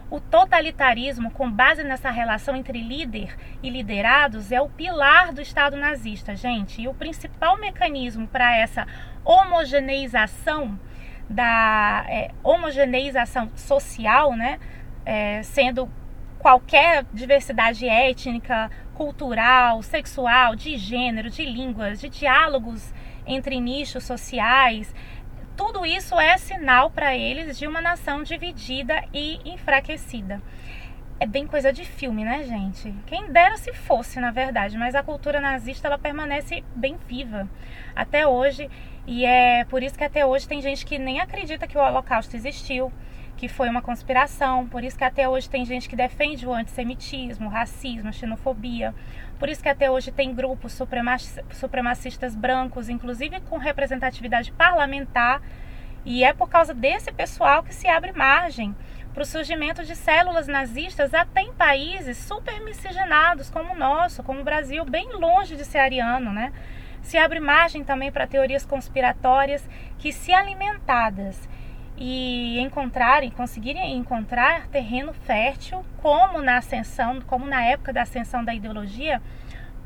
[0.08, 5.76] O totalitarismo, com base nessa relação entre líder e liderados, é o pilar do Estado
[5.76, 6.80] nazista, gente.
[6.80, 8.86] E o principal mecanismo para essa
[9.24, 10.78] homogeneização
[11.28, 14.60] da é, homogeneização social, né,
[15.04, 15.90] é, sendo
[16.38, 22.94] qualquer diversidade étnica, cultural, sexual, de gênero, de línguas, de diálogos
[23.26, 24.94] entre nichos sociais,
[25.56, 30.40] tudo isso é sinal para eles de uma nação dividida e enfraquecida.
[31.18, 32.94] É bem coisa de filme, né, gente?
[33.06, 37.48] Quem dera se fosse, na verdade, mas a cultura nazista ela permanece bem viva
[37.94, 38.68] até hoje
[39.06, 42.36] e é por isso que até hoje tem gente que nem acredita que o Holocausto
[42.36, 42.92] existiu,
[43.36, 44.66] que foi uma conspiração.
[44.66, 48.94] Por isso que até hoje tem gente que defende o antissemitismo, o racismo, a xenofobia.
[49.38, 50.78] Por isso que até hoje tem grupos
[51.52, 55.42] supremacistas brancos, inclusive com representatividade parlamentar.
[56.04, 58.74] E é por causa desse pessoal que se abre margem
[59.12, 64.40] para o surgimento de células nazistas até em países super miscigenados como o nosso, como
[64.40, 66.52] o Brasil, bem longe de ser ariano, né?
[67.06, 69.66] se abre margem também para teorias conspiratórias
[69.96, 71.48] que, se alimentadas
[71.96, 78.54] e encontrarem, conseguirem encontrar terreno fértil, como na ascensão, como na época da ascensão da
[78.54, 79.22] ideologia,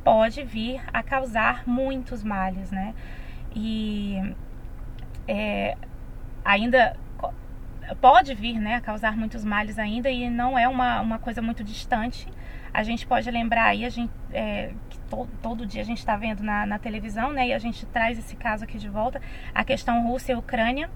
[0.02, 2.94] pode vir a causar muitos males, né?
[3.54, 4.34] E
[5.28, 5.76] é,
[6.44, 6.96] ainda
[8.00, 11.64] pode vir, né, a causar muitos males ainda e não é uma, uma coisa muito
[11.64, 12.28] distante.
[12.72, 16.16] A gente pode lembrar aí, a gente, é, que to, todo dia a gente está
[16.16, 17.48] vendo na, na televisão, né?
[17.48, 19.20] E a gente traz esse caso aqui de volta,
[19.52, 20.88] a questão Rússia e Ucrânia.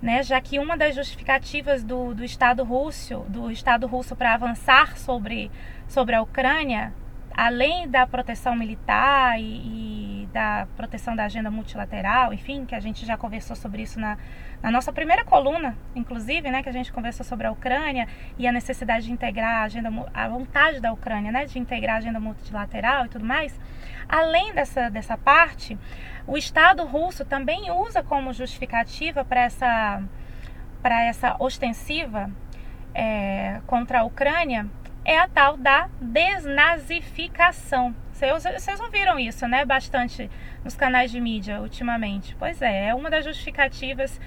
[0.00, 4.96] Né, já que uma das justificativas do, do Estado russo, do Estado russo para avançar
[4.96, 5.50] sobre,
[5.88, 6.92] sobre a Ucrânia,
[7.38, 13.06] além da proteção militar e, e, da proteção da agenda multilateral, enfim, que a gente
[13.06, 14.18] já conversou sobre isso na,
[14.60, 18.50] na nossa primeira coluna, inclusive, né, que a gente conversou sobre a Ucrânia e a
[18.50, 23.06] necessidade de integrar a agenda, a vontade da Ucrânia, né, de integrar a agenda multilateral
[23.06, 23.56] e tudo mais.
[24.08, 25.78] Além dessa, dessa parte,
[26.26, 30.02] o Estado russo também usa como justificativa para essa,
[30.82, 32.30] para essa ostensiva
[32.94, 34.66] é, contra a Ucrânia
[35.04, 37.94] é a tal da desnazificação.
[38.12, 39.64] Vocês ouviram isso, né?
[39.64, 40.30] Bastante
[40.62, 42.36] nos canais de mídia ultimamente.
[42.38, 44.20] Pois é, é uma das justificativas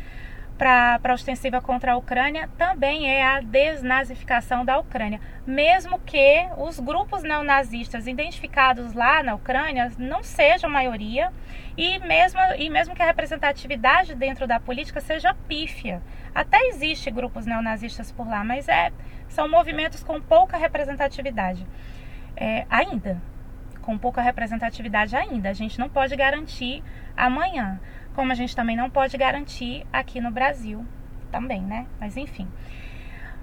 [0.62, 5.20] para a ostensiva contra a Ucrânia também é a desnazificação da Ucrânia.
[5.44, 11.34] Mesmo que os grupos neonazistas identificados lá na Ucrânia não sejam maioria
[11.76, 16.00] e mesmo, e mesmo que a representatividade dentro da política seja pífia.
[16.36, 18.92] Até existe grupos neonazistas por lá, mas é,
[19.30, 21.66] são movimentos com pouca representatividade.
[22.38, 23.20] É, ainda,
[23.82, 25.50] com pouca representatividade ainda.
[25.50, 26.84] A gente não pode garantir
[27.18, 27.80] amanhã
[28.16, 30.86] como a gente também não pode garantir aqui no Brasil
[31.32, 31.88] também, né?
[32.00, 32.48] Mas enfim.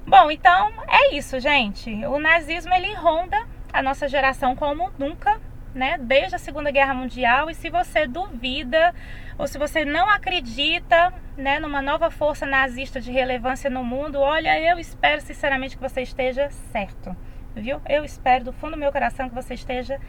[0.06, 1.90] Bom, então é isso, gente.
[2.06, 3.36] O nazismo ele ronda
[3.72, 5.40] a nossa geração como nunca,
[5.74, 5.98] né?
[5.98, 7.50] Desde a Segunda Guerra Mundial.
[7.50, 8.94] E se você duvida
[9.36, 14.58] ou se você não acredita, né, numa nova força nazista de relevância no mundo, olha,
[14.60, 17.14] eu espero sinceramente que você esteja certo,
[17.54, 17.80] viu?
[17.88, 20.00] Eu espero do fundo do meu coração que você esteja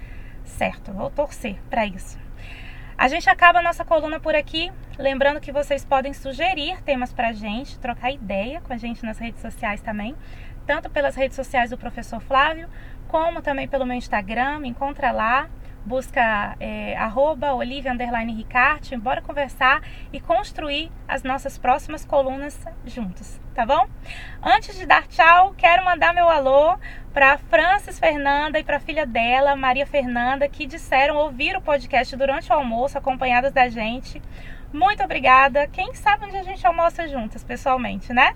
[0.43, 0.91] certo.
[0.91, 2.17] Vou torcer para isso.
[2.99, 4.69] A gente acaba a nossa coluna por aqui.
[4.97, 9.17] Lembrando que vocês podem sugerir temas para a gente, trocar ideia com a gente nas
[9.17, 10.13] redes sociais também.
[10.67, 12.67] Tanto pelas redes sociais do professor Flávio,
[13.07, 14.59] como também pelo meu Instagram.
[14.59, 15.47] Me encontra lá,
[15.85, 16.93] busca é,
[18.99, 19.81] bora conversar
[20.11, 23.87] e construir as nossas próximas colunas juntos, tá bom?
[24.43, 26.77] Antes de dar tchau, quero mandar meu alô
[27.19, 32.15] para Francis Fernanda e para a filha dela, Maria Fernanda, que disseram ouvir o podcast
[32.15, 34.21] durante o almoço, acompanhadas da gente.
[34.71, 35.67] Muito obrigada.
[35.67, 38.33] Quem sabe onde a gente almoça juntas, pessoalmente, né?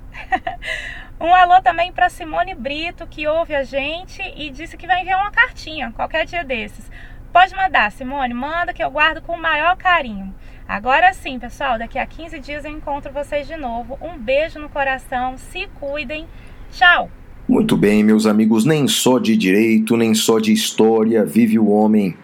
[1.17, 5.21] um alô também para Simone Brito, que ouve a gente e disse que vai enviar
[5.21, 6.91] uma cartinha qualquer dia desses.
[7.31, 10.35] Pode mandar, Simone, manda que eu guardo com o maior carinho.
[10.67, 13.97] Agora sim, pessoal, daqui a 15 dias eu encontro vocês de novo.
[14.01, 16.27] Um beijo no coração, se cuidem.
[16.73, 17.09] Tchau!
[17.53, 22.15] Muito bem, meus amigos, nem só de direito, nem só de história vive o homem.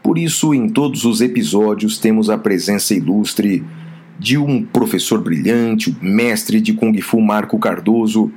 [0.00, 3.64] Por isso, em todos os episódios, temos a presença ilustre
[4.16, 8.30] de um professor brilhante, o mestre de Kung Fu Marco Cardoso,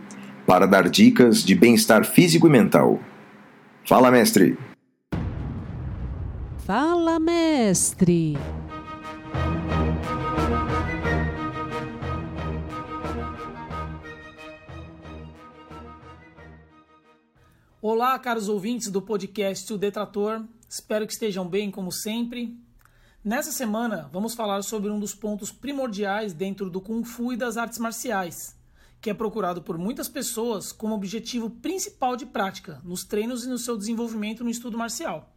[0.48, 3.00] para dar dicas de bem-estar físico e mental.
[3.86, 4.58] Fala, mestre!
[6.66, 8.36] Fala, mestre!
[17.82, 20.44] Olá, caros ouvintes do podcast O Detrator.
[20.68, 22.60] Espero que estejam bem, como sempre.
[23.24, 27.56] Nessa semana, vamos falar sobre um dos pontos primordiais dentro do Kung Fu e das
[27.56, 28.54] artes marciais,
[29.00, 33.58] que é procurado por muitas pessoas como objetivo principal de prática nos treinos e no
[33.58, 35.34] seu desenvolvimento no estudo marcial.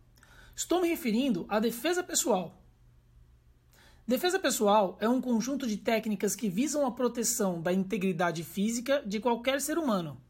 [0.52, 2.60] Estou me referindo à defesa pessoal.
[4.04, 9.20] Defesa pessoal é um conjunto de técnicas que visam a proteção da integridade física de
[9.20, 10.20] qualquer ser humano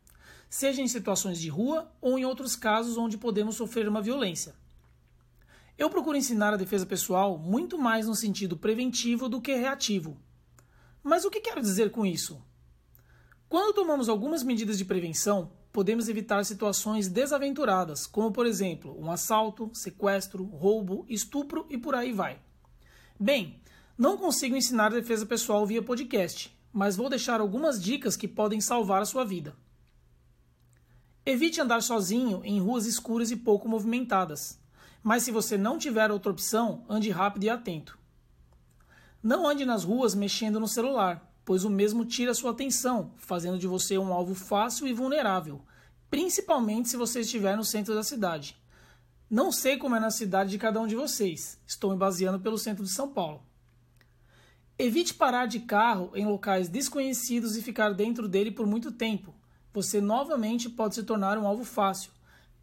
[0.53, 4.55] seja em situações de rua ou em outros casos onde podemos sofrer uma violência.
[5.79, 10.15] Eu procuro ensinar a defesa pessoal muito mais no sentido preventivo do que reativo.
[11.03, 12.39] Mas o que quero dizer com isso?
[13.49, 19.71] Quando tomamos algumas medidas de prevenção, podemos evitar situações desaventuradas, como por exemplo um assalto,
[19.73, 22.39] sequestro, roubo, estupro e por aí vai.
[23.19, 23.59] Bem,
[23.97, 29.01] não consigo ensinar defesa pessoal via podcast, mas vou deixar algumas dicas que podem salvar
[29.01, 29.57] a sua vida.
[31.25, 34.59] Evite andar sozinho em ruas escuras e pouco movimentadas.
[35.05, 37.97] Mas se você não tiver outra opção, ande rápido e atento.
[39.23, 43.69] Não ande nas ruas mexendo no celular, pois o mesmo tira sua atenção, fazendo de
[43.69, 45.63] você um alvo fácil e vulnerável,
[46.11, 48.57] principalmente se você estiver no centro da cidade.
[49.31, 52.59] Não sei como é na cidade de cada um de vocês, estou me baseando pelo
[52.59, 53.45] centro de São Paulo.
[54.77, 59.33] Evite parar de carro em locais desconhecidos e ficar dentro dele por muito tempo,
[59.73, 62.11] você novamente pode se tornar um alvo fácil,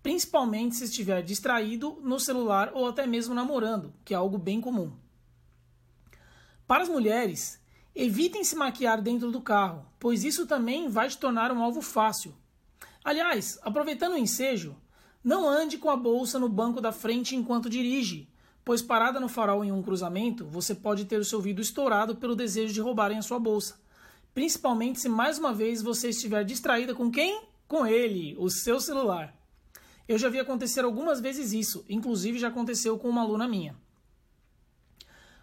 [0.03, 4.91] principalmente se estiver distraído no celular ou até mesmo namorando, que é algo bem comum.
[6.67, 7.59] Para as mulheres,
[7.95, 12.33] evitem se maquiar dentro do carro, pois isso também vai te tornar um alvo fácil.
[13.03, 14.75] Aliás, aproveitando o ensejo,
[15.23, 18.29] não ande com a bolsa no banco da frente enquanto dirige,
[18.63, 22.35] pois parada no farol em um cruzamento, você pode ter o seu vidro estourado pelo
[22.35, 23.78] desejo de roubarem a sua bolsa
[24.33, 27.43] principalmente se mais uma vez você estiver distraída com quem?
[27.67, 29.35] Com ele, o seu celular.
[30.07, 33.75] Eu já vi acontecer algumas vezes isso, inclusive já aconteceu com uma aluna minha.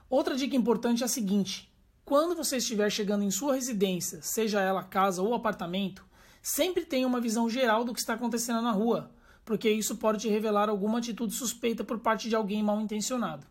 [0.08, 1.72] Outra dica importante é a seguinte:
[2.04, 6.04] quando você estiver chegando em sua residência, seja ela casa ou apartamento,
[6.40, 9.10] sempre tenha uma visão geral do que está acontecendo na rua,
[9.44, 13.46] porque isso pode te revelar alguma atitude suspeita por parte de alguém mal intencionado.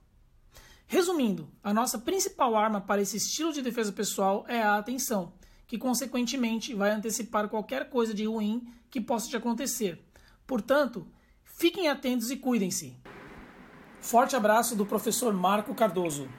[0.87, 5.33] Resumindo, a nossa principal arma para esse estilo de defesa pessoal é a atenção,
[5.65, 9.99] que consequentemente vai antecipar qualquer coisa de ruim que possa te acontecer.
[10.45, 11.07] Portanto,
[11.43, 12.95] fiquem atentos e cuidem-se.
[13.99, 16.29] Forte abraço do professor Marco Cardoso.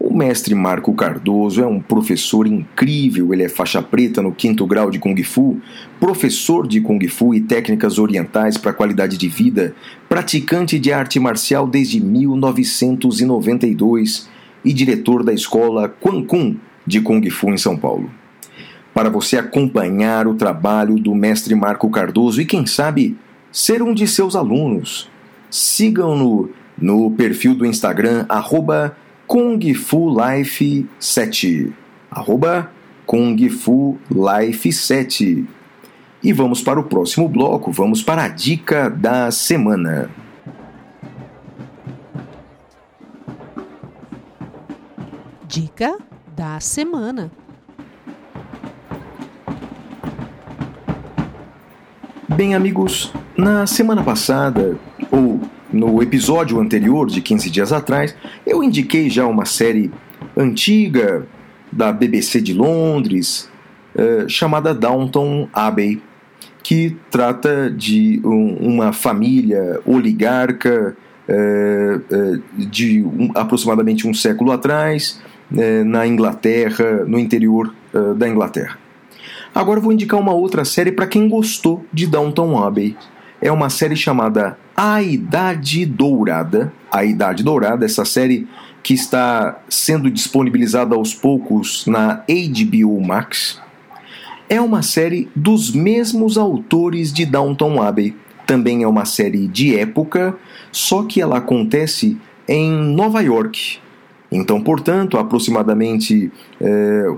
[0.00, 3.34] O mestre Marco Cardoso é um professor incrível.
[3.34, 5.60] Ele é faixa preta no quinto grau de Kung Fu,
[5.98, 9.74] professor de Kung Fu e técnicas orientais para qualidade de vida,
[10.08, 14.30] praticante de arte marcial desde 1992
[14.64, 18.08] e diretor da escola Quan Kun de Kung Fu em São Paulo.
[18.94, 23.16] Para você acompanhar o trabalho do mestre Marco Cardoso e, quem sabe,
[23.50, 25.10] ser um de seus alunos,
[25.50, 28.24] sigam-no no perfil do Instagram,
[29.28, 31.70] Kung Fu Life 7.
[32.10, 32.70] Arroba
[33.04, 35.46] Kung Fu Life 7.
[36.24, 40.10] E vamos para o próximo bloco, vamos para a dica da semana.
[45.46, 45.98] Dica
[46.34, 47.30] da semana.
[52.26, 54.78] Bem, amigos, na semana passada,
[55.10, 55.40] ou
[55.72, 58.14] no episódio anterior, de 15 dias atrás,
[58.46, 59.90] eu indiquei já uma série
[60.36, 61.26] antiga
[61.70, 63.50] da BBC de Londres,
[63.94, 66.02] eh, chamada Downton Abbey,
[66.62, 70.96] que trata de um, uma família oligarca
[71.28, 75.20] eh, eh, de um, aproximadamente um século atrás,
[75.86, 77.74] na Inglaterra, no interior
[78.18, 78.76] da Inglaterra.
[79.54, 82.94] Agora vou indicar uma outra série para quem gostou de Downton Abbey.
[83.40, 86.72] É uma série chamada A Idade Dourada.
[86.88, 88.46] A Idade Dourada, essa série
[88.80, 93.60] que está sendo disponibilizada aos poucos na HBO Max,
[94.48, 98.14] é uma série dos mesmos autores de Downton Abbey.
[98.46, 100.36] Também é uma série de época,
[100.70, 102.16] só que ela acontece
[102.46, 103.80] em Nova York.
[104.30, 107.16] Então, portanto, aproximadamente é,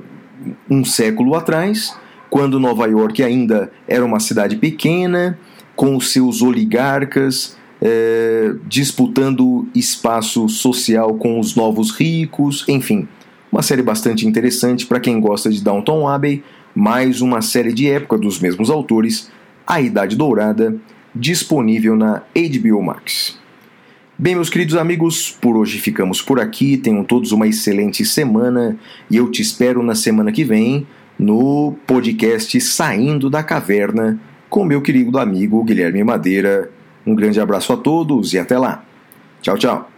[0.70, 1.94] um século atrás,
[2.30, 5.38] quando Nova York ainda era uma cidade pequena,
[5.80, 13.08] com os seus oligarcas é, disputando espaço social com os novos ricos, enfim,
[13.50, 18.18] uma série bastante interessante para quem gosta de Downton Abbey, mais uma série de época
[18.18, 19.30] dos mesmos autores,
[19.66, 20.76] A Idade Dourada,
[21.14, 23.38] disponível na HBO Max.
[24.18, 26.76] Bem, meus queridos amigos, por hoje ficamos por aqui.
[26.76, 28.76] Tenham todos uma excelente semana
[29.10, 30.86] e eu te espero na semana que vem
[31.18, 34.20] no podcast Saindo da Caverna
[34.50, 36.68] com meu querido amigo Guilherme Madeira.
[37.06, 38.84] Um grande abraço a todos e até lá.
[39.40, 39.90] Tchau, tchau.